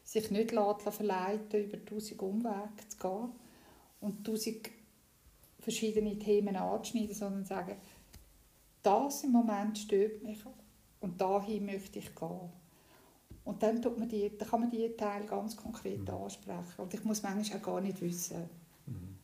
sich 0.04 0.32
nicht 0.32 0.52
verleiten 0.52 1.64
über 1.64 1.84
tausend 1.86 2.22
Umwege 2.22 2.88
zu 2.88 2.98
gehen 2.98 3.30
und 4.02 4.26
tausend 4.26 4.70
verschiedene 5.64 6.20
Themen 6.20 6.56
anzuschneiden, 6.56 7.16
sondern 7.16 7.46
sagen, 7.46 7.78
das 8.84 9.24
im 9.24 9.32
Moment 9.32 9.78
stört 9.78 10.22
mich 10.24 10.40
und 11.00 11.20
dahin 11.20 11.66
möchte 11.66 12.00
ich 12.00 12.14
gehen. 12.14 12.50
Und 13.46 13.62
dann, 13.62 13.82
tut 13.82 13.98
man 13.98 14.08
die, 14.08 14.38
dann 14.38 14.48
kann 14.48 14.62
man 14.62 14.72
diese 14.72 14.96
Teile 14.96 15.26
ganz 15.26 15.56
konkret 15.56 16.02
mhm. 16.02 16.16
ansprechen. 16.16 16.82
Und 16.82 16.94
ich 16.94 17.04
muss 17.04 17.24
manchmal 17.24 17.60
auch 17.60 17.64
gar 17.64 17.82
nicht 17.82 18.02
wissen, 18.02 18.50
mhm. 18.86 19.18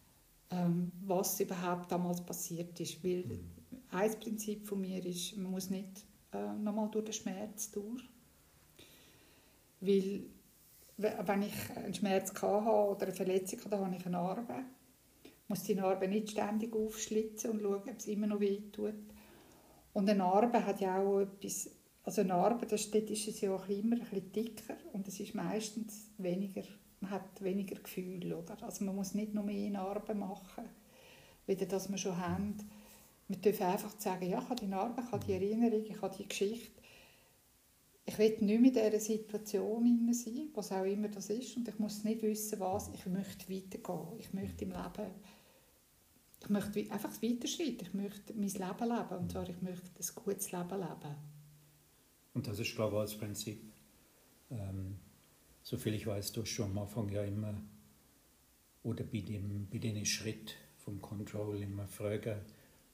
ähm, 0.51 0.91
was 1.05 1.39
überhaupt 1.39 1.91
damals 1.91 2.21
passiert 2.21 2.77
ist. 2.79 3.03
Weil 3.03 3.23
mhm. 3.23 3.39
ein 3.91 4.19
Prinzip 4.19 4.67
von 4.67 4.81
mir 4.81 5.05
ist, 5.05 5.37
man 5.37 5.51
muss 5.51 5.69
nicht 5.69 6.05
äh, 6.33 6.53
nochmal 6.53 6.89
durch 6.89 7.05
den 7.05 7.13
Schmerz 7.13 7.71
durch. 7.71 8.03
Weil, 9.79 10.23
wenn 10.97 11.43
ich 11.43 11.53
einen 11.77 11.93
Schmerz 11.93 12.33
hatte 12.33 12.69
oder 12.69 13.03
eine 13.03 13.15
Verletzung 13.15 13.59
hatte, 13.63 13.79
habe 13.79 13.95
ich 13.95 14.05
eine 14.05 14.17
Narbe. 14.17 14.65
Muss 15.49 15.63
die 15.63 15.75
Narbe 15.75 16.07
nicht 16.07 16.31
ständig 16.31 16.73
aufschlitzen 16.73 17.51
und 17.51 17.61
schauen, 17.61 17.89
ob 17.89 17.97
es 17.97 18.07
immer 18.07 18.27
noch 18.27 18.39
weh 18.39 18.61
tut. 18.71 18.93
Und 19.91 20.09
eine 20.09 20.19
Narbe 20.19 20.65
hat 20.65 20.79
ja 20.79 21.01
auch 21.01 21.19
etwas, 21.19 21.69
also 22.03 22.21
eine 22.21 22.29
Narbe, 22.29 22.65
das, 22.65 22.89
dort 22.89 23.09
ist 23.09 23.27
es 23.27 23.41
ja 23.41 23.53
auch 23.53 23.67
immer 23.67 23.97
ein 23.97 24.01
bisschen 24.01 24.31
dicker 24.31 24.77
und 24.93 25.05
es 25.07 25.19
ist 25.19 25.35
meistens 25.35 26.11
weniger, 26.17 26.63
man 27.01 27.11
hat 27.11 27.43
weniger 27.43 27.75
Gefühl, 27.75 28.31
oder? 28.33 28.55
Also 28.61 28.85
man 28.85 28.95
muss 28.95 29.13
nicht 29.13 29.33
noch 29.33 29.43
mehr 29.43 29.69
Narben 29.69 30.19
machen, 30.19 30.63
wieder 31.45 31.65
das 31.65 31.89
wir 31.89 31.97
schon 31.97 32.17
haben 32.17 32.55
wir 33.29 33.37
dürfen 33.37 33.67
einfach 33.67 33.93
sagen, 33.99 34.27
ja, 34.27 34.39
ich 34.39 34.49
habe 34.49 34.55
die 34.55 34.67
Narbe, 34.67 35.03
ich 35.05 35.11
habe 35.11 35.23
die 35.23 35.33
Erinnerung, 35.33 35.85
ich 35.85 36.01
habe 36.01 36.15
die 36.17 36.27
Geschichte. 36.27 36.81
Ich 38.05 38.17
will 38.17 38.37
nicht 38.41 38.49
in 38.49 38.63
dieser 38.63 38.99
Situation 38.99 40.11
sein, 40.11 40.49
was 40.55 40.71
auch 40.71 40.83
immer 40.83 41.09
das 41.09 41.29
ist. 41.29 41.55
Und 41.55 41.67
ich 41.67 41.77
muss 41.77 42.03
nicht 42.03 42.23
wissen, 42.23 42.59
was. 42.59 42.89
Ich 42.95 43.05
möchte 43.05 43.47
weitergehen. 43.53 44.17
Ich 44.17 44.33
möchte 44.33 44.65
im 44.65 44.71
Leben 44.71 45.11
ich 46.41 46.49
möchte 46.49 46.91
einfach 46.91 47.21
weiterschreiten. 47.21 47.81
Ich 47.81 47.93
möchte 47.93 48.33
mein 48.33 48.49
Leben 48.49 48.89
leben. 48.89 49.17
Und 49.17 49.31
zwar, 49.31 49.49
ich 49.49 49.61
möchte 49.61 49.87
ein 49.87 50.23
gutes 50.23 50.51
Leben 50.51 50.79
leben. 50.79 51.15
Und 52.33 52.47
das 52.47 52.59
ist, 52.59 52.75
glaube 52.75 52.97
ich, 52.97 53.01
das 53.03 53.17
Prinzip. 53.17 53.61
Ähm, 54.51 54.97
soviel 55.61 55.95
ich 55.95 56.07
weiß, 56.07 56.31
du 56.31 56.41
hast 56.41 56.49
schon 56.49 56.71
am 56.71 56.77
Anfang 56.79 57.09
ja 57.09 57.23
immer, 57.23 57.61
oder 58.83 59.03
bei 59.03 59.19
dem, 59.19 59.67
bei 59.69 59.77
dem 59.77 60.03
Schritt 60.05 60.55
vom 60.77 61.01
Control 61.01 61.61
immer 61.61 61.87
fragen, 61.87 62.39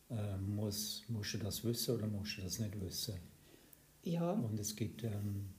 äh, 0.10 0.38
muss, 0.38 1.03
musst 1.08 1.36
du 1.36 1.38
das 1.38 1.63
wissen 1.63 1.95
oder 1.95 2.08
musst 2.08 2.38
du 2.38 2.41
das 2.41 2.60
nicht 2.60 2.79
wissen? 2.81 3.15
Ja. 4.03 4.31
Und 4.31 4.60
es 4.60 4.75
gibt 4.75 5.03
ähm, 5.03 5.49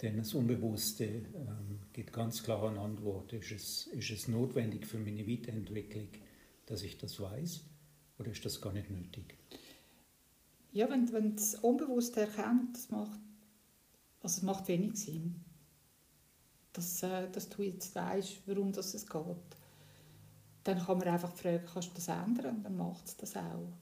denn 0.00 0.16
das 0.16 0.32
Unbewusste 0.34 1.04
ähm, 1.04 1.80
gibt 1.92 2.12
ganz 2.12 2.42
klar 2.42 2.68
eine 2.68 2.80
Antwort. 2.80 3.32
Ist 3.32 3.50
es, 3.50 3.86
ist 3.88 4.10
es 4.10 4.28
notwendig 4.28 4.86
für 4.86 4.98
meine 4.98 5.26
Weiterentwicklung, 5.26 6.08
dass 6.70 6.82
ich 6.82 6.98
das 6.98 7.20
weiß 7.20 7.64
oder 8.18 8.30
ist 8.30 8.44
das 8.44 8.60
gar 8.60 8.72
nicht 8.72 8.90
nötig? 8.90 9.38
Ja, 10.72 10.88
wenn, 10.90 11.12
wenn 11.12 11.36
das 11.36 11.54
Unbewusste 11.56 12.20
erkennt, 12.20 12.76
das 12.76 12.90
macht, 12.90 13.18
also 14.22 14.38
es 14.38 14.42
macht 14.42 14.68
wenig 14.68 14.96
Sinn, 14.96 15.44
dass, 16.72 17.02
äh, 17.02 17.30
dass 17.30 17.48
du 17.48 17.62
jetzt 17.62 17.94
weißt, 17.94 18.42
warum 18.46 18.72
das 18.72 18.94
es 18.94 19.06
geht 19.06 19.56
dann 20.68 20.84
kann 20.84 20.98
man 20.98 21.08
einfach 21.08 21.32
fragen, 21.32 21.64
kannst 21.72 21.90
du 21.90 21.94
das 21.94 22.08
ändern? 22.08 22.62
Dann 22.62 22.76
macht 22.76 23.06
es 23.06 23.16
das 23.16 23.36
auch. 23.36 23.72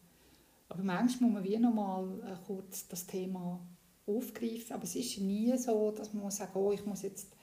Aber 0.68 0.82
manchmal 0.82 1.30
muss 1.30 1.42
man 1.42 1.44
wie 1.44 1.58
nochmal 1.58 2.20
äh, 2.20 2.36
kurz 2.46 2.86
das 2.86 3.06
Thema 3.06 3.60
aufgreifen. 4.06 4.72
Aber 4.72 4.84
es 4.84 4.94
ist 4.94 5.18
nie 5.18 5.56
so, 5.58 5.90
dass 5.90 6.12
man 6.12 6.30
sagen 6.30 6.52
oh, 6.54 6.70
ich 6.70 6.86
muss 6.86 7.02
jetzt 7.02 7.34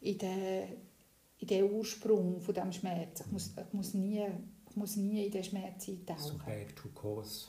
in 0.00 0.18
den, 0.18 0.76
in 1.38 1.48
den 1.48 1.72
Ursprung 1.72 2.40
von 2.40 2.54
diesem 2.54 2.72
Schmerz, 2.72 3.20
ich 3.20 3.32
muss, 3.32 3.52
ich 3.56 3.72
muss, 3.72 3.94
nie, 3.94 4.24
ich 4.70 4.76
muss 4.76 4.96
nie 4.96 5.26
in 5.26 5.32
den 5.32 5.44
Schmerz 5.44 5.88
eintauchen. 5.88 6.20
So 6.20 6.38
back 6.38 6.74
to 6.76 6.88
cause. 6.90 7.48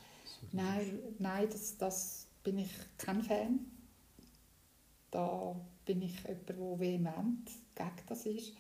Nein, 0.51 0.99
nein 1.19 1.47
das, 1.49 1.77
das 1.77 2.27
bin 2.43 2.57
ich 2.57 2.71
kein 2.97 3.21
Fan. 3.23 3.59
Da 5.11 5.55
bin 5.85 6.01
ich 6.01 6.15
jemand, 6.23 6.49
der 6.49 6.79
vehement 6.79 7.49
gegen 7.75 8.05
das 8.07 8.25
ist 8.25 8.53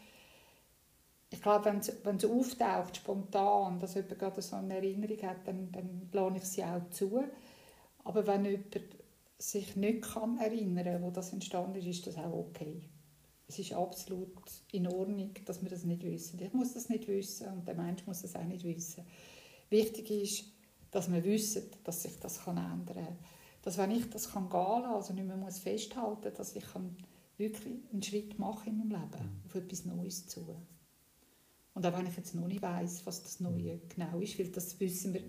ich 1.31 1.41
glaube, 1.41 1.65
wenn 2.03 2.17
es 2.17 2.25
auftaucht, 2.25 2.97
spontan, 2.97 3.79
dass 3.79 3.95
jemand 3.95 4.19
gerade 4.19 4.41
so 4.41 4.57
eine 4.57 4.75
Erinnerung 4.75 5.21
hat, 5.23 5.47
dann, 5.47 5.71
dann 5.71 6.09
lade 6.11 6.37
ich 6.37 6.43
sie 6.43 6.63
auch 6.63 6.89
zu. 6.89 7.23
Aber 8.03 8.27
wenn 8.27 8.43
jemand 8.43 8.77
sich 9.37 9.75
nicht 9.77 10.01
kann 10.01 10.37
erinnern 10.39 10.83
kann, 10.83 11.01
wo 11.01 11.09
das 11.09 11.31
entstanden 11.31 11.75
ist, 11.75 11.87
ist 11.87 12.07
das 12.07 12.17
auch 12.17 12.33
okay. 12.33 12.81
Es 13.51 13.59
ist 13.59 13.73
absolut 13.73 14.31
in 14.71 14.87
Ordnung, 14.87 15.31
dass 15.43 15.61
wir 15.61 15.69
das 15.69 15.83
nicht 15.83 16.03
wissen. 16.03 16.41
Ich 16.41 16.53
muss 16.53 16.73
das 16.73 16.87
nicht 16.87 17.05
wissen 17.09 17.49
und 17.49 17.67
der 17.67 17.75
Mensch 17.75 18.07
muss 18.07 18.21
das 18.21 18.33
auch 18.37 18.45
nicht 18.45 18.63
wissen. 18.63 19.03
Wichtig 19.69 20.09
ist, 20.09 20.45
dass 20.89 21.11
wir 21.11 21.21
wissen, 21.25 21.63
dass 21.83 22.03
sich 22.03 22.17
das 22.17 22.47
ändern 22.47 22.85
kann. 22.85 23.19
Dass 23.61 23.77
wenn 23.77 23.91
ich 23.91 24.09
das 24.09 24.31
kann 24.31 24.49
gehen 24.49 24.57
lassen, 24.57 24.93
also 24.93 25.13
nicht 25.13 25.27
mehr 25.27 25.35
muss 25.35 25.59
festhalten, 25.59 26.31
dass 26.33 26.55
ich 26.55 26.63
wirklich 27.35 27.73
einen 27.91 28.01
Schritt 28.01 28.39
machen 28.39 28.69
in 28.69 28.77
meinem 28.77 28.91
Leben, 28.91 29.25
mhm. 29.25 29.41
auf 29.45 29.55
etwas 29.55 29.83
Neues 29.83 30.27
zu. 30.27 30.55
Und 31.73 31.85
auch 31.85 31.97
wenn 31.97 32.07
ich 32.07 32.15
jetzt 32.15 32.33
noch 32.33 32.47
nicht 32.47 32.61
weiß, 32.61 33.05
was 33.05 33.21
das 33.21 33.41
Neue 33.41 33.81
genau 33.89 34.21
ist, 34.21 34.39
weil 34.39 34.47
das 34.47 34.79
wissen 34.79 35.13
wir 35.13 35.23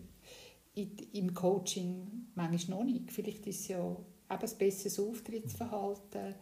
im 1.13 1.35
Coaching 1.35 2.29
manchmal 2.37 2.79
noch 2.79 2.85
nicht. 2.85 3.11
Vielleicht 3.11 3.49
ist 3.49 3.63
es 3.63 3.69
ja 3.69 3.81
eben 3.81 3.99
ein 4.31 4.59
besseres 4.59 5.01
Auftrittsverhalten, 5.01 6.37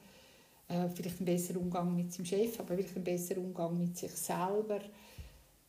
äh, 0.70 0.88
vielleicht 0.88 1.20
ein 1.20 1.24
besserer 1.24 1.60
Umgang 1.60 1.94
mit 1.94 2.12
seinem 2.12 2.26
Chef, 2.26 2.58
aber 2.58 2.74
vielleicht 2.74 2.96
ein 2.96 3.04
besserer 3.04 3.40
Umgang 3.40 3.78
mit 3.78 3.96
sich 3.96 4.12
selber, 4.12 4.80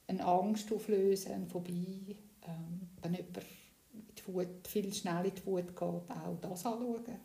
eine 0.08 0.26
Angst 0.26 0.72
auflösen, 0.72 1.34
eine 1.34 1.48
Phobie, 1.48 2.16
ähm, 2.44 2.90
wenn 3.02 3.14
jemand 3.14 3.40
die 3.94 4.34
Wut, 4.34 4.68
viel 4.68 4.94
schnell 4.94 5.26
in 5.26 5.36
die 5.36 5.46
Wut 5.46 5.68
geht, 5.68 5.82
auch 5.82 6.38
das 6.42 6.66
anschauen. 6.66 7.20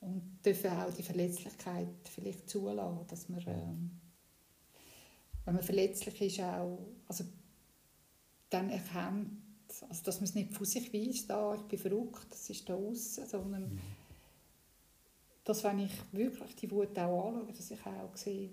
Und 0.00 0.38
dürfen 0.44 0.70
auch 0.70 0.92
die 0.92 1.02
Verletzlichkeit 1.02 1.88
vielleicht 2.04 2.50
zulassen, 2.50 3.06
dass 3.08 3.28
man 3.30 3.40
ähm, 3.46 3.90
wenn 5.44 5.54
man 5.54 5.62
verletzlich 5.62 6.20
ist, 6.20 6.40
auch, 6.40 6.78
also 7.06 7.24
dann 8.50 8.70
erkennt, 8.70 9.30
also 9.88 10.02
dass 10.04 10.16
man 10.16 10.24
es 10.24 10.34
nicht 10.34 10.52
von 10.52 10.66
sich 10.66 10.92
weiß, 10.92 11.26
da, 11.26 11.54
ich 11.54 11.62
bin 11.62 11.78
verrückt, 11.78 12.26
das 12.30 12.48
ist 12.50 12.68
da 12.68 12.74
außen, 12.74 13.26
sondern 13.26 13.62
mhm. 13.62 13.78
Dass 15.44 15.64
wenn 15.64 15.78
ich 15.78 15.92
wirklich 16.12 16.56
die 16.56 16.70
Wut 16.70 16.98
auch 16.98 17.28
anschaue, 17.28 17.52
dass 17.52 17.70
ich 17.70 17.86
auch 17.86 18.16
sehe, 18.16 18.50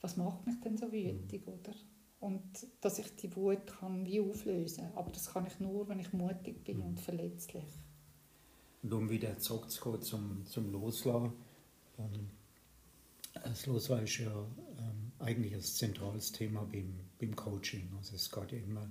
was 0.00 0.16
macht 0.16 0.44
mich 0.46 0.60
denn 0.60 0.76
so 0.76 0.92
wütig, 0.92 1.46
mhm. 1.46 1.52
oder? 1.52 1.74
Und 2.20 2.42
dass 2.80 2.98
ich 2.98 3.14
die 3.16 3.34
Wut 3.34 3.66
kann 3.66 4.04
wie 4.04 4.20
auflösen 4.20 4.84
kann. 4.84 4.94
Aber 4.94 5.10
das 5.10 5.32
kann 5.32 5.46
ich 5.46 5.58
nur, 5.58 5.88
wenn 5.88 6.00
ich 6.00 6.12
mutig 6.12 6.64
bin 6.64 6.78
mhm. 6.78 6.84
und 6.84 7.00
verletzlich. 7.00 7.64
Und 8.82 8.92
um 8.92 9.10
wieder 9.10 9.38
zurückzukommen 9.38 10.02
zum, 10.02 10.44
zum 10.46 10.72
Loslassen, 10.72 11.32
ähm, 11.98 12.30
das 13.34 13.66
Loslassen 13.66 14.04
ist 14.04 14.18
ja 14.18 14.32
ähm, 14.32 15.12
eigentlich 15.20 15.54
ein 15.54 15.62
zentrales 15.62 16.32
Thema 16.32 16.64
beim, 16.64 16.94
beim 17.18 17.34
Coaching. 17.34 17.88
Also 17.96 18.16
es 18.16 18.30
geht 18.30 18.52
ja 18.52 18.58
immer 18.58 18.88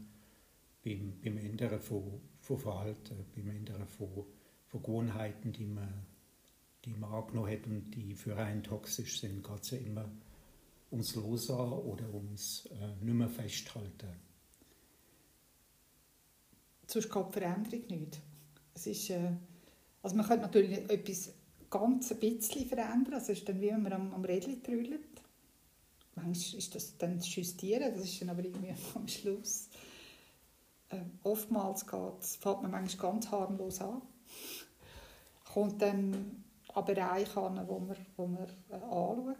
beim, 0.84 1.14
beim 1.22 1.38
Ändern 1.38 1.80
von, 1.80 2.22
von 2.40 2.58
Verhalten, 2.58 3.26
beim 3.36 3.50
Ändern 3.50 3.86
von, 3.88 4.26
von 4.68 4.82
Gewohnheiten, 4.82 5.52
die 5.52 5.66
man, 5.66 6.06
die 6.86 6.94
man 6.94 7.12
angenommen 7.12 7.52
hat 7.52 7.66
und 7.68 7.92
die 7.92 8.16
für 8.16 8.36
einen 8.38 8.64
toxisch 8.64 9.20
sind, 9.20 9.44
geht 9.44 9.62
es 9.62 9.72
ja 9.72 9.78
immer 9.78 10.10
ums 10.92 11.16
Loslassen 11.16 11.74
oder 11.74 12.14
ums 12.14 12.68
äh, 12.68 13.04
nicht 13.04 13.14
mehr 13.14 13.30
festhalten. 13.30 14.10
sonst 16.88 17.10
geht 17.10 17.28
die 17.28 17.40
Veränderung 17.40 17.88
nicht. 17.88 18.20
Es 18.74 18.88
ist, 18.88 19.10
äh, 19.10 19.32
also 20.04 20.16
man 20.16 20.26
könnte 20.26 20.44
natürlich 20.44 20.90
etwas 20.90 21.34
ganz 21.70 22.12
ein 22.12 22.20
bisschen 22.20 22.68
verändern, 22.68 23.14
also 23.14 23.32
ist 23.32 23.48
dann 23.48 23.62
wie 23.62 23.70
wenn 23.70 23.84
man 23.84 23.94
am, 23.94 24.14
am 24.14 24.26
Rädchen 24.26 24.62
trüllt. 24.62 25.00
Manchmal 26.16 26.60
ist 26.60 26.76
das 26.76 26.98
dann 26.98 27.18
das 27.18 27.34
Justieren, 27.34 27.94
das 27.94 28.04
ist 28.04 28.22
dann 28.22 28.30
aber 28.30 28.44
irgendwie 28.44 28.74
am 28.96 29.08
Schluss. 29.08 29.70
Äh, 30.90 31.00
oftmals 31.24 31.88
geht's, 31.88 32.36
fängt 32.36 32.64
man 32.64 32.72
manchmal 32.72 33.14
ganz 33.14 33.32
harmlos 33.32 33.80
an, 33.80 34.02
kommt 35.54 35.82
dann 35.82 36.44
an 36.74 36.86
Bereiche 36.86 37.42
an, 37.42 37.68
wo 37.68 37.80
man, 37.80 37.98
wo 38.16 38.28
man 38.28 38.48
äh, 38.70 38.74
anschaut, 38.74 39.38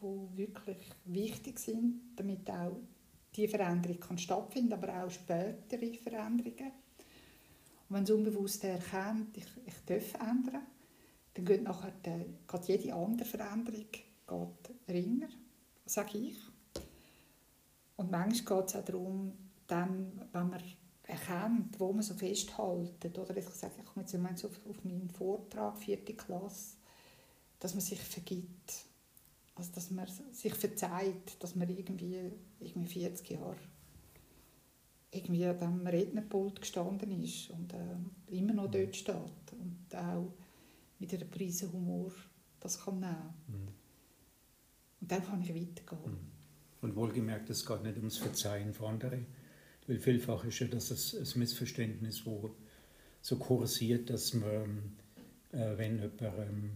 die 0.00 0.36
wirklich 0.36 0.90
wichtig 1.06 1.58
sind, 1.58 2.00
damit 2.16 2.50
auch 2.50 2.76
die 3.34 3.48
Veränderung 3.48 3.98
kann 3.98 4.18
stattfinden 4.18 4.72
aber 4.74 5.04
auch 5.04 5.10
spätere 5.10 5.94
Veränderungen. 5.94 6.72
Und 7.88 7.96
wenn 7.96 8.04
es 8.04 8.10
unbewusst 8.10 8.64
erkennt, 8.64 9.36
ich, 9.36 9.46
ich 9.66 9.84
darf 9.86 10.14
ändern, 10.14 10.62
dann 11.34 11.44
geht 11.44 11.62
nachher 11.62 11.92
die, 12.04 12.36
geht 12.46 12.64
jede 12.68 12.94
andere 12.94 13.26
Veränderung 13.26 13.86
geht 13.90 14.74
ringer, 14.88 15.28
sage 15.84 16.18
ich. 16.18 16.36
Und 17.96 18.10
manchmal 18.10 18.60
geht 18.60 18.68
es 18.70 18.76
auch 18.76 18.84
darum, 18.84 19.32
dann, 19.66 20.28
wenn 20.32 20.50
man 20.50 20.62
erkennt, 21.06 21.78
wo 21.78 21.92
man 21.92 22.02
so 22.02 22.14
festhält, 22.14 23.18
oder 23.18 23.36
ich 23.36 23.48
sage, 23.48 23.74
ich 23.78 23.84
komme 23.84 24.06
jetzt 24.06 24.44
auf, 24.44 24.60
auf 24.68 24.84
meinen 24.84 25.10
Vortrag, 25.10 25.76
vierte 25.78 26.14
Klasse, 26.14 26.76
dass 27.60 27.74
man 27.74 27.80
sich 27.80 28.00
vergibt 28.00 28.86
also, 29.56 29.70
dass 29.72 29.90
man 29.90 30.06
sich 30.32 30.54
verzeiht, 30.54 31.40
dass 31.40 31.54
man 31.54 31.68
irgendwie, 31.68 32.32
irgendwie 32.58 33.00
40 33.00 33.30
Jahre 33.30 33.56
irgendwie 35.12 35.46
an 35.46 35.58
diesem 35.58 35.86
Rednerpult 35.86 36.60
gestanden 36.60 37.22
ist 37.22 37.50
und 37.50 37.72
äh, 37.72 38.36
immer 38.36 38.52
noch 38.52 38.68
dort 38.68 38.96
steht 38.96 39.52
und 39.52 39.94
auch 39.94 40.32
mit 40.98 41.14
einer 41.14 41.24
Prise 41.26 41.72
Humor 41.72 42.10
das 42.58 42.84
kann 42.84 42.98
nehmen. 42.98 43.34
Mhm. 43.46 43.68
Und 45.00 45.12
dann 45.12 45.24
kann 45.24 45.40
ich 45.40 45.54
weitergehen. 45.54 46.12
Mhm. 46.12 46.30
Und 46.80 46.96
wohlgemerkt, 46.96 47.48
es 47.48 47.64
geht 47.64 47.82
nicht 47.84 47.96
ums 47.96 48.18
Verzeihen 48.18 48.74
von 48.74 48.94
anderen, 48.94 49.26
weil 49.86 49.98
vielfach 49.98 50.44
ist 50.44 50.58
ja 50.60 50.66
das 50.66 51.14
ein 51.14 51.38
Missverständnis, 51.38 52.24
wo 52.24 52.54
so 53.20 53.36
kursiert, 53.36 54.10
dass 54.10 54.34
man, 54.34 54.96
äh, 55.52 55.76
wenn 55.76 55.98
jemand, 55.98 56.22
ähm, 56.22 56.70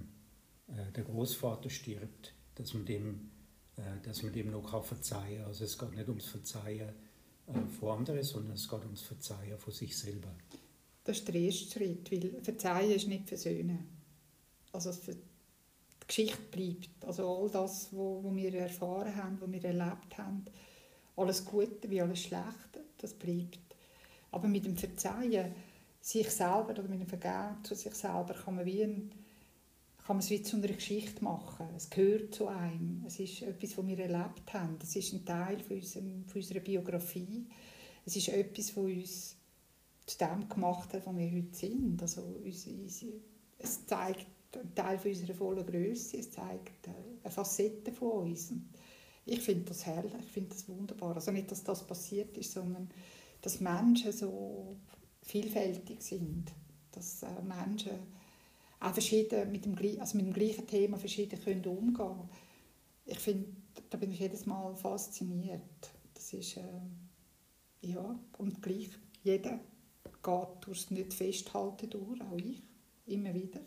äh, 0.68 0.92
der 0.92 1.04
Großvater 1.04 1.70
stirbt, 1.70 2.34
dass 2.54 2.74
man 2.74 2.84
dem, 2.84 3.30
äh, 3.76 3.82
dass 4.02 4.22
man 4.22 4.32
dem 4.32 4.50
noch 4.50 4.84
verzeihen 4.84 5.38
kann. 5.38 5.46
Also 5.46 5.64
es 5.64 5.78
geht 5.78 5.94
nicht 5.94 6.08
ums 6.08 6.26
Verzeihen 6.26 6.88
äh, 7.46 7.52
von 7.78 7.98
anderen, 7.98 8.22
sondern 8.22 8.54
es 8.54 8.68
geht 8.68 8.84
ums 8.84 9.02
Verzeihen 9.02 9.58
von 9.58 9.72
sich 9.72 9.96
selber. 9.96 10.34
Das 11.04 11.18
ist 11.18 11.28
der 11.28 11.34
erste 11.36 11.70
Schritt, 11.70 12.12
weil 12.12 12.42
Verzeihen 12.42 12.90
ist 12.90 13.08
nicht 13.08 13.28
Versöhnen. 13.28 13.88
Also 14.72 14.92
die 14.92 15.16
Geschichte 16.06 16.42
bleibt. 16.50 17.04
Also 17.04 17.26
all 17.26 17.50
das, 17.50 17.88
was 17.92 18.36
wir 18.36 18.54
erfahren 18.54 19.16
haben, 19.16 19.40
was 19.40 19.50
wir 19.50 19.64
erlebt 19.64 20.18
haben, 20.18 20.44
alles 21.16 21.44
Gute 21.44 21.90
wie 21.90 22.00
alles 22.00 22.20
Schlechte, 22.20 22.84
das 22.98 23.14
bleibt. 23.14 23.58
Aber 24.30 24.48
mit 24.48 24.64
dem 24.64 24.76
Verzeihen 24.76 25.54
sich 26.00 26.30
selber 26.30 26.70
oder 26.70 26.88
mit 26.88 27.00
dem 27.00 27.08
Vergehen 27.08 27.56
zu 27.64 27.74
sich 27.74 27.94
selber 27.94 28.34
kann 28.34 28.56
man 28.56 28.66
wie 28.66 28.82
ein 28.82 29.10
kann 30.08 30.16
man 30.16 30.24
es 30.24 30.30
wie 30.30 30.42
zu 30.42 30.56
einer 30.56 30.68
Geschichte 30.68 31.22
machen. 31.22 31.66
Es 31.76 31.90
gehört 31.90 32.34
zu 32.34 32.48
einem. 32.48 33.04
Es 33.06 33.20
ist 33.20 33.42
etwas, 33.42 33.76
was 33.76 33.86
wir 33.86 33.98
erlebt 33.98 34.54
haben. 34.54 34.78
Es 34.82 34.96
ist 34.96 35.12
ein 35.12 35.26
Teil 35.26 35.58
von, 35.58 35.76
unserem, 35.76 36.24
von 36.24 36.40
unserer 36.40 36.60
Biografie. 36.60 37.44
Es 38.06 38.16
ist 38.16 38.30
etwas, 38.30 38.74
was 38.74 38.84
uns 38.84 39.36
zu 40.06 40.16
dem 40.16 40.48
gemacht 40.48 40.94
hat, 40.94 41.06
was 41.06 41.14
wir 41.14 41.30
heute 41.30 41.54
sind. 41.54 42.00
Also 42.00 42.22
es 43.58 43.84
zeigt 43.84 44.26
einen 44.54 44.74
Teil 44.74 44.98
von 44.98 45.10
unserer 45.10 45.34
vollen 45.34 45.66
Größe. 45.66 46.16
Es 46.16 46.30
zeigt 46.30 46.88
eine 46.88 47.30
Facette 47.30 47.92
von 47.92 48.30
uns. 48.30 48.50
Und 48.50 48.66
ich 49.28 49.40
finde 49.40 49.66
das 49.66 49.86
herrlich. 49.86 50.12
Ich 50.20 50.32
finde 50.32 50.50
das 50.50 50.68
wunderbar. 50.68 51.14
Also 51.14 51.30
nicht, 51.30 51.50
dass 51.50 51.64
das 51.64 51.86
passiert 51.86 52.36
ist, 52.38 52.52
sondern 52.52 52.88
dass 53.42 53.60
Menschen 53.60 54.12
so 54.12 54.76
vielfältig 55.22 56.02
sind. 56.02 56.52
Dass 56.92 57.22
äh, 57.22 57.42
Menschen 57.42 57.92
auch 58.80 58.92
verschieden 58.92 59.50
mit 59.50 59.64
dem, 59.64 59.76
also 60.00 60.16
mit 60.16 60.26
dem 60.26 60.32
gleichen 60.32 60.66
Thema 60.66 60.96
verschieden 60.96 61.40
können 61.40 61.64
umgehen 61.64 62.28
Ich 63.04 63.18
finde, 63.18 63.48
da 63.90 63.98
bin 63.98 64.12
ich 64.12 64.20
jedes 64.20 64.46
Mal 64.46 64.74
fasziniert. 64.76 65.60
Das 66.14 66.32
ist, 66.32 66.56
äh, 66.56 66.62
ja, 67.82 68.18
und 68.38 68.62
gleich, 68.62 68.90
jeder 69.22 69.60
geht 70.22 70.48
durchs 70.66 70.90
nicht 70.90 71.14
festhalten 71.14 71.90
durch, 71.90 72.20
auch 72.20 72.36
ich, 72.36 72.62
immer 73.06 73.34
wieder. 73.34 73.60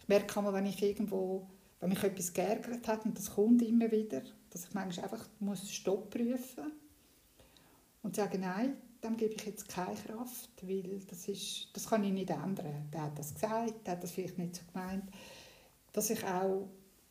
Ich 0.00 0.08
merke 0.08 0.38
immer, 0.38 0.52
wenn 0.52 0.66
ich 0.66 0.82
irgendwo, 0.82 1.48
wenn 1.80 1.90
mich 1.90 2.02
etwas 2.02 2.32
geärgert 2.32 2.86
hat, 2.88 3.04
und 3.04 3.16
das 3.16 3.30
kommt 3.30 3.62
immer 3.62 3.90
wieder, 3.90 4.22
dass 4.52 4.66
ich 4.66 4.74
manchmal 4.74 5.06
einfach 5.06 5.26
muss 5.40 5.70
Stopp 5.70 6.10
prüfen 6.10 6.72
und 8.02 8.16
sagen, 8.16 8.40
nein, 8.40 8.76
dem 9.02 9.16
gebe 9.16 9.34
ich 9.34 9.46
jetzt 9.46 9.68
keine 9.68 9.96
Kraft, 9.96 10.50
weil 10.62 11.00
das, 11.08 11.26
ist, 11.26 11.68
das 11.72 11.88
kann 11.88 12.04
ich 12.04 12.12
nicht 12.12 12.30
ändern. 12.30 12.88
Der 12.92 13.02
hat 13.02 13.18
das 13.18 13.34
gesagt, 13.34 13.86
der 13.86 13.94
hat 13.94 14.02
das 14.02 14.12
vielleicht 14.12 14.38
nicht 14.38 14.56
so 14.56 14.62
gemeint. 14.72 15.04
Dass 15.92 16.10
ich 16.10 16.22
auch 16.24 16.68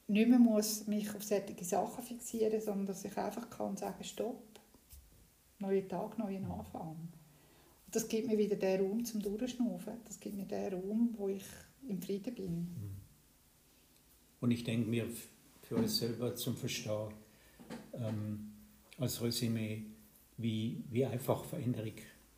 nicht 0.07 0.29
mehr 0.29 0.39
muss 0.39 0.87
mich 0.87 1.13
auf 1.15 1.23
solche 1.23 1.63
Sachen 1.63 2.03
fixieren 2.03 2.55
muss, 2.55 2.65
sondern 2.65 2.85
dass 2.87 3.05
ich 3.05 3.17
einfach 3.17 3.49
kann 3.49 3.75
sagen, 3.75 4.03
stopp, 4.03 4.59
neuer 5.59 5.87
Tag, 5.87 6.17
neuer 6.17 6.41
Anfang. 6.49 6.91
Und 7.85 7.95
das 7.95 8.07
gibt 8.07 8.27
mir 8.27 8.37
wieder 8.37 8.55
den 8.55 8.81
Raum 8.81 9.03
zum 9.03 9.21
Durchschnaufen. 9.21 9.93
Das 10.05 10.19
gibt 10.19 10.35
mir 10.35 10.45
den 10.45 10.73
Raum, 10.73 11.13
wo 11.17 11.27
ich 11.27 11.43
im 11.87 12.01
Frieden 12.01 12.33
bin. 12.35 12.55
Mhm. 12.55 12.95
Und 14.39 14.51
ich 14.51 14.63
denke 14.63 14.89
mir 14.89 15.07
für 15.61 15.75
uns 15.75 15.97
selber 15.97 16.35
zum 16.35 16.55
Verstehen, 16.55 17.13
ähm, 17.93 18.51
als 18.97 19.21
Resümee, 19.21 19.83
wie, 20.37 20.83
wie 20.89 21.05
einfach 21.05 21.43
Veränderung 21.45 21.95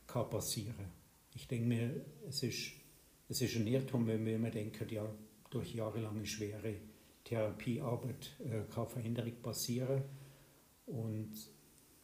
kann 0.07 0.29
passieren 0.29 0.91
Ich 1.35 1.47
denke 1.47 1.67
mir, 1.67 2.05
es 2.27 2.43
ist, 2.43 2.73
es 3.29 3.41
ist 3.41 3.55
ein 3.55 3.67
Irrtum, 3.67 4.07
wenn 4.07 4.25
wir 4.25 4.35
immer 4.35 4.49
denken, 4.49 4.87
ja, 4.89 5.09
durch 5.49 5.73
jahrelange 5.73 6.25
schwere 6.25 6.75
Therapiearbeit 7.23 8.35
äh, 8.39 8.61
kann 8.73 8.87
Veränderung 8.87 9.33
passieren. 9.41 10.03
Und 10.85 11.31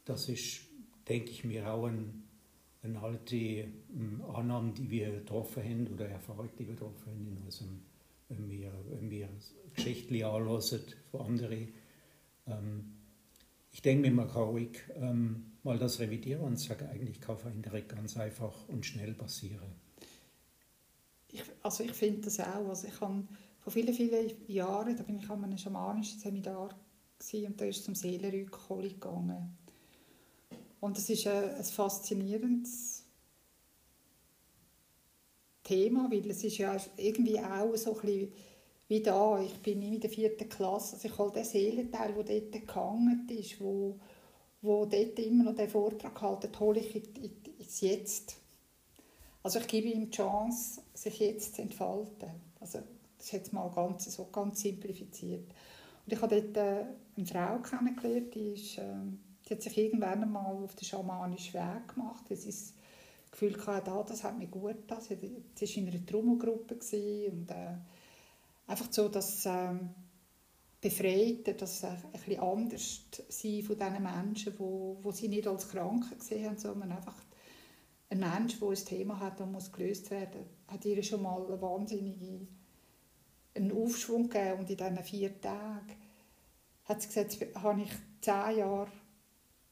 das 0.06 0.30
ist, 0.30 0.62
denke 1.08 1.32
ich 1.32 1.44
mir, 1.44 1.72
auch 1.72 1.88
ein, 1.88 2.24
eine 2.82 3.00
alte 3.02 3.36
ähm, 3.36 4.24
Annahme, 4.34 4.74
die 4.74 4.90
wir 4.90 5.12
getroffen 5.12 5.64
haben 5.64 5.88
oder 5.88 6.08
Erfahrung, 6.08 6.50
die 6.58 6.68
wir 6.68 6.74
getroffen 6.74 7.06
haben 7.08 7.28
in 7.28 7.44
unserem, 7.44 7.82
wenn 8.30 8.50
wir, 8.50 8.72
wenn 8.90 9.10
wir 9.10 9.30
Geschichten 9.76 10.16
anhören 10.24 10.62
von 11.12 11.22
anderen. 11.22 11.74
Ähm, 12.48 12.99
ich 13.72 13.82
denke 13.82 14.10
mir, 14.10 14.16
man 14.16 14.30
ruhig 14.30 14.80
ähm, 14.96 15.52
mal 15.64 15.78
das 15.78 16.00
revidieren 16.00 16.42
und 16.44 16.60
sagen, 16.60 16.88
eigentlich 16.88 17.22
kann 17.22 17.38
Veränderung 17.38 17.88
ganz 17.88 18.18
einfach 18.18 18.68
und 18.68 18.86
schnell 18.86 19.14
passieren. 19.14 19.76
Ich, 21.32 21.44
also 21.62 21.84
ich 21.84 21.94
finde 21.94 22.22
das 22.22 22.40
auch. 22.40 22.68
Also 22.70 22.88
ich 22.88 23.00
habe 23.02 23.28
vor 23.60 23.74
vielen, 23.74 23.94
vielen 23.94 24.32
Jahren, 24.48 24.96
da 24.96 25.04
bin 25.04 25.20
ich 25.20 25.30
an 25.30 25.44
einem 25.44 25.58
schamanischen 25.58 26.20
Seminar 26.20 26.76
und 27.46 27.62
da 27.62 27.66
ist 27.66 27.84
zum 27.84 27.96
Seelenrückholen 27.96 28.90
gegangen. 28.90 29.58
Und 30.80 30.98
es 30.98 31.10
ist 31.10 31.28
ein, 31.28 31.56
ein 31.56 31.64
faszinierendes 31.64 33.04
Thema, 35.64 36.10
weil 36.10 36.30
es 36.30 36.44
ist 36.44 36.58
ja 36.58 36.76
irgendwie 36.98 37.40
auch 37.40 37.76
so 37.76 37.94
ein 37.94 38.02
bisschen 38.02 38.34
wie 38.90 39.02
da. 39.02 39.40
Ich 39.40 39.62
bin 39.62 39.82
in 39.82 40.02
der 40.02 40.10
vierten 40.10 40.50
Klasse, 40.50 40.98
also 40.98 41.08
ich 41.08 41.18
habe 41.18 41.32
den 41.32 41.46
Seelenteil, 41.46 42.14
der 42.14 42.42
dort 42.42 42.68
gehangen 42.68 43.28
ist, 43.30 43.62
wo 43.62 43.98
wo 44.62 44.86
dort 44.86 45.18
immer 45.20 45.46
noch 45.46 45.56
den 45.56 45.70
Vortrag 45.70 46.22
halten, 46.22 46.60
hole 46.60 46.80
ich 46.80 46.96
ins 47.58 47.82
Jetzt. 47.82 48.38
Also 49.42 49.60
ich 49.60 49.68
gebe 49.68 49.88
ihm 49.88 50.10
die 50.10 50.18
Chance, 50.18 50.82
sich 50.94 51.20
jetzt 51.20 51.56
zu 51.56 51.62
entfalten. 51.62 52.30
Also 52.60 52.80
das 53.18 53.28
ist 53.28 53.32
jetzt 53.32 53.54
mal 53.54 53.70
ganz, 53.70 54.06
so 54.14 54.26
ganz 54.26 54.62
simplifiziert. 54.62 55.50
Und 56.06 56.14
ich 56.14 56.22
habe 56.22 56.42
dort 56.42 56.58
äh, 56.58 56.86
eine 57.16 57.26
Frau 57.26 57.60
kennengelernt, 57.60 58.34
die, 58.36 58.54
ist, 58.54 58.78
äh, 58.80 58.84
die 59.48 59.54
hat 59.54 59.62
sich 59.62 59.78
irgendwann 59.78 60.24
einmal 60.24 60.56
auf 60.64 60.76
den 60.76 60.86
schamanischen 60.86 61.54
Weg 61.54 61.94
gemacht, 61.94 62.26
weil 62.28 62.38
sie 62.38 62.50
das 62.50 62.74
Gefühl 63.32 63.56
hatte, 63.66 63.92
ah, 63.92 64.04
das 64.04 64.24
hat 64.24 64.38
mir 64.38 64.48
gut 64.48 64.76
getan. 64.76 65.02
Sie 65.02 65.22
war 65.22 65.78
in 65.78 65.88
einer 65.88 66.06
Trommelgruppe 66.06 66.76
und 66.76 67.52
äh, 67.52 67.78
einfach 68.70 68.92
so, 68.92 69.10
dass... 69.10 69.46
Äh, 69.46 69.74
befreiten, 70.82 71.58
dass 71.58 71.82
sie 71.82 71.88
ein 71.88 72.12
bisschen 72.14 72.40
anders 72.40 73.02
sein 73.28 73.64
von 73.64 73.78
diesen 73.78 74.04
Menschen, 74.04 74.54
wo, 74.58 74.98
wo 75.02 75.12
sie 75.12 75.28
nicht 75.28 75.48
als 75.48 75.68
Kranke 75.70 76.16
gesehen 76.16 76.46
haben, 76.46 76.58
sondern 76.58 76.92
einfach 76.92 77.16
ein 78.10 78.20
Mensch, 78.20 78.60
der 78.60 78.70
ein 78.70 78.76
Thema 78.76 79.20
hat 79.20 79.42
und 79.42 79.52
muss 79.52 79.72
gelöst 79.72 80.10
werden, 80.10 80.46
hat 80.68 80.86
ihr 80.86 81.04
schon 81.04 81.22
mal 81.22 81.46
einen 81.46 81.62
wahnsinnigen 81.62 82.48
einen 83.56 83.72
Aufschwung 83.72 84.30
gegeben 84.30 84.60
und 84.60 84.70
in 84.70 84.78
diesen 84.78 85.04
vier 85.04 85.42
Tagen 85.42 85.96
hat 86.86 87.02
sie 87.02 87.08
gesagt, 87.08 87.56
habe 87.62 87.82
ich 87.82 87.92
zehn 88.22 88.58
Jahre 88.58 88.92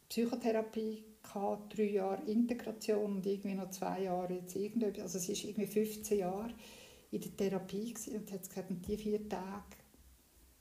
Psychotherapie 0.10 1.03
gehabt, 1.23 1.77
drei 1.77 1.91
Jahre 1.91 2.23
Integration 2.29 3.17
und 3.17 3.25
irgendwie 3.25 3.55
noch 3.55 3.69
zwei 3.69 4.03
Jahre 4.03 4.33
jetzt 4.33 4.55
irgendetwas. 4.55 5.15
Also 5.15 5.17
es 5.19 5.29
war 5.29 5.49
irgendwie 5.49 5.67
15 5.67 6.19
Jahre 6.19 6.53
in 7.12 7.22
der 7.22 7.36
Therapie 7.36 7.93
und 8.13 8.32
hat 8.32 8.48
gesagt, 8.48 8.70
und 8.70 8.86
die 8.88 8.98
vier 8.98 9.28
Tage 9.30 9.78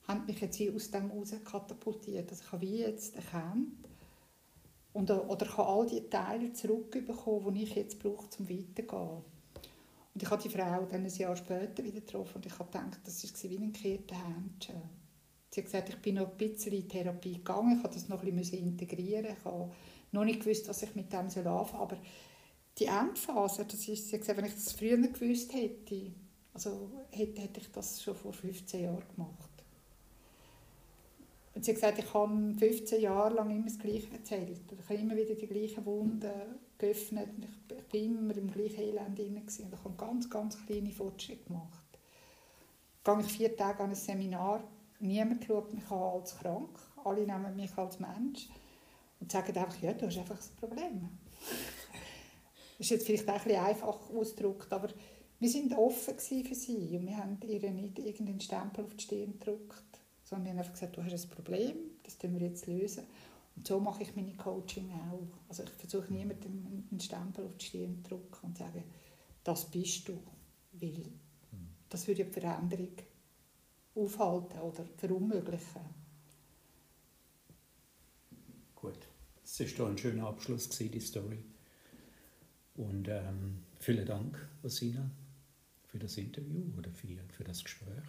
haben 0.06 0.26
mich 0.26 0.40
jetzt 0.40 0.58
wie 0.60 0.70
aus 0.70 0.90
dem 0.90 1.10
raus 1.10 1.34
katapultiert. 1.44 2.30
Also 2.30 2.44
ich 2.44 2.52
habe 2.52 2.62
wie 2.62 2.78
jetzt 2.78 3.16
erkannt 3.16 3.88
und, 4.92 5.10
oder 5.10 5.46
ich 5.46 5.56
habe 5.56 5.68
all 5.68 5.86
die 5.86 6.08
Teile 6.08 6.52
zurückbekommen, 6.52 7.54
die 7.54 7.64
ich 7.64 7.74
jetzt 7.74 7.98
brauche, 7.98 8.28
um 8.38 8.48
weiterzugehen. 8.48 9.24
Und 10.14 10.22
ich 10.22 10.30
habe 10.30 10.42
die 10.42 10.48
Frau 10.48 10.86
dann 10.86 11.04
ein 11.04 11.14
Jahr 11.14 11.36
später 11.36 11.84
wieder 11.84 12.00
getroffen 12.00 12.36
und 12.36 12.46
ich 12.46 12.58
habe 12.58 12.70
gedacht, 12.70 13.00
das 13.04 13.22
war 13.22 13.50
wie 13.50 13.58
ein 13.58 13.72
gekehrter 13.72 14.16
Händchen. 14.16 14.82
Sie 15.50 15.60
hat 15.60 15.66
gesagt, 15.66 15.88
ich 15.90 15.96
bin 15.96 16.14
noch 16.14 16.30
ein 16.30 16.36
bisschen 16.38 16.72
in 16.72 16.88
Therapie 16.88 17.34
gegangen, 17.34 17.76
ich 17.76 17.82
habe 17.82 17.92
das 17.92 18.08
noch 18.08 18.22
ein 18.22 18.34
bisschen 18.34 18.60
integrieren 18.60 19.34
ich 19.38 19.44
habe 19.44 19.70
noch 20.12 20.24
nicht 20.24 20.40
gewusst, 20.40 20.68
was 20.68 20.82
ich 20.82 20.94
mit 20.94 21.12
dem 21.12 21.20
anfangen 21.20 21.44
soll. 21.44 21.78
Aber 21.78 21.98
die 22.78 22.86
Endphase, 22.86 23.64
das 23.64 23.86
ist, 23.88 24.08
sie 24.08 24.14
hat 24.14 24.20
gesagt, 24.20 24.38
wenn 24.38 24.46
ich 24.46 24.54
das 24.54 24.72
früher 24.72 24.96
gewusst 24.96 25.52
hätte, 25.52 26.12
also 26.56 26.88
hätte, 27.10 27.42
hätte 27.42 27.60
ich 27.60 27.70
das 27.70 28.02
schon 28.02 28.14
vor 28.14 28.32
15 28.32 28.84
Jahren 28.84 29.04
gemacht. 29.14 29.50
Und 31.54 31.62
sie 31.62 31.72
hat 31.72 31.76
gesagt, 31.76 31.98
ich 31.98 32.14
habe 32.14 32.54
15 32.58 33.02
Jahre 33.02 33.34
lang 33.34 33.50
immer 33.50 33.66
das 33.66 33.78
Gleiche 33.78 34.10
erzählt. 34.10 34.58
Ich 34.72 34.88
habe 34.88 34.94
immer 34.94 35.16
wieder 35.16 35.34
die 35.34 35.46
gleichen 35.46 35.84
Wunden 35.84 36.32
geöffnet. 36.78 37.28
Ich 37.68 37.92
war 37.92 38.00
immer 38.00 38.36
im 38.38 38.50
gleichen 38.50 38.80
Elend 38.80 39.18
drin. 39.18 39.36
Und 39.36 39.50
ich 39.50 39.84
habe 39.84 39.94
ganz, 39.98 40.30
ganz 40.30 40.64
kleine 40.64 40.92
Fortschritte 40.92 41.44
gemacht. 41.44 41.84
Gehe 43.04 43.20
ich 43.20 43.32
vier 43.32 43.54
Tage 43.54 43.82
an 43.82 43.90
ein 43.90 43.94
Seminar. 43.94 44.64
Niemand 45.00 45.44
schaut 45.44 45.74
mich 45.74 45.90
an 45.90 45.98
als 45.98 46.38
krank. 46.38 46.78
Alle 47.04 47.26
nehmen 47.26 47.54
mich 47.54 47.76
als 47.76 48.00
Mensch. 48.00 48.48
Und 49.20 49.30
sagen 49.30 49.54
einfach, 49.58 49.82
ja, 49.82 49.92
du 49.92 50.06
hast 50.06 50.16
einfach 50.18 50.38
ein 50.38 50.56
Problem. 50.58 51.08
das 52.78 52.86
ist 52.86 52.90
jetzt 52.90 53.06
vielleicht 53.06 53.28
ein 53.28 53.42
bisschen 53.42 53.62
einfach 53.62 54.10
ausgedrückt, 54.10 54.72
aber 54.72 54.88
wir 55.38 55.52
waren 55.52 55.72
offen 55.74 56.18
für 56.18 56.54
sie 56.54 56.96
und 56.96 57.06
wir 57.06 57.16
haben 57.16 57.38
ihr 57.42 57.70
nicht 57.70 57.98
irgendeinen 57.98 58.40
Stempel 58.40 58.84
auf 58.84 58.94
die 58.94 59.02
Stirn 59.02 59.38
gedrückt 59.38 60.00
sondern 60.26 60.44
wir 60.44 60.50
haben 60.52 60.58
einfach 60.58 60.72
gesagt, 60.72 60.96
du 60.96 61.04
hast 61.04 61.24
ein 61.24 61.30
Problem, 61.30 61.76
das 62.02 62.18
lösen 62.18 62.34
wir 62.34 62.48
jetzt 62.48 62.66
lösen. 62.66 63.04
Und 63.54 63.66
so 63.66 63.78
mache 63.78 64.02
ich 64.02 64.14
meine 64.16 64.34
Coaching 64.34 64.90
auch. 64.90 65.28
Also 65.48 65.62
ich 65.62 65.70
versuche 65.70 66.12
niemandem 66.12 66.84
einen 66.90 67.00
Stempel 67.00 67.46
auf 67.46 67.56
die 67.56 67.66
Stirn 67.66 68.02
zu 68.02 68.10
drücken 68.10 68.46
und 68.46 68.58
zu 68.58 68.64
sagen, 68.64 68.82
das 69.44 69.70
bist 69.70 70.08
du, 70.08 70.18
weil 70.72 71.06
das 71.88 72.08
würde 72.08 72.24
die 72.24 72.32
Veränderung 72.32 72.92
aufhalten 73.94 74.58
oder 74.58 74.84
verunmöglichen. 74.96 75.82
Gut, 78.74 78.98
das 79.42 79.60
war 79.60 79.66
doch 79.78 79.88
ein 79.88 79.98
schöner 79.98 80.26
Abschluss, 80.26 80.68
die 80.68 81.00
Story. 81.00 81.38
Und 82.74 83.06
ähm, 83.08 83.62
vielen 83.78 84.04
Dank, 84.04 84.36
Rosina, 84.62 85.08
für 85.96 86.00
das 86.00 86.18
Interview 86.18 86.62
oder 86.76 86.90
für, 86.90 87.08
für 87.30 87.44
das 87.44 87.64
Gespräch. 87.64 88.04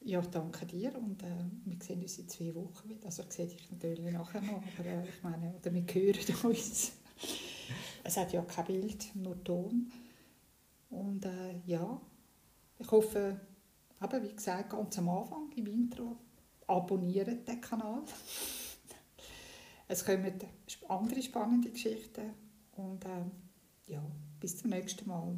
Ja, 0.00 0.20
danke 0.20 0.66
dir 0.66 0.96
und 0.96 1.22
äh, 1.22 1.44
wir 1.64 1.76
sehen 1.80 2.02
uns 2.02 2.18
in 2.18 2.28
zwei 2.28 2.52
Wochen 2.56 2.88
wieder. 2.88 3.06
Also 3.06 3.22
ich 3.22 3.32
sehe 3.32 3.46
dich 3.46 3.70
natürlich 3.70 4.12
nachher 4.12 4.40
noch, 4.40 4.62
aber 4.78 4.88
äh, 4.88 5.08
ich 5.08 5.22
meine, 5.22 5.54
oder 5.54 5.72
wir 5.72 5.82
hören 5.82 6.36
uns. 6.42 6.92
es 8.02 8.16
hat 8.16 8.32
ja 8.32 8.42
kein 8.42 8.64
Bild, 8.66 9.14
nur 9.14 9.42
Ton. 9.44 9.92
Und 10.90 11.24
äh, 11.24 11.60
ja, 11.66 12.00
ich 12.78 12.90
hoffe, 12.90 13.40
aber 14.00 14.22
wie 14.24 14.34
gesagt, 14.34 14.70
ganz 14.70 14.98
am 14.98 15.08
Anfang 15.08 15.52
im 15.54 15.66
Intro, 15.66 16.16
abonnieren 16.66 17.44
den 17.44 17.60
Kanal. 17.60 18.02
es 19.86 20.04
kommen 20.04 20.34
andere 20.88 21.22
spannende 21.22 21.70
Geschichten 21.70 22.34
und 22.72 23.04
äh, 23.04 23.92
ja, 23.92 24.02
bis 24.40 24.58
zum 24.58 24.70
nächsten 24.70 25.08
Mal. 25.08 25.36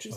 Tschüss 0.00 0.16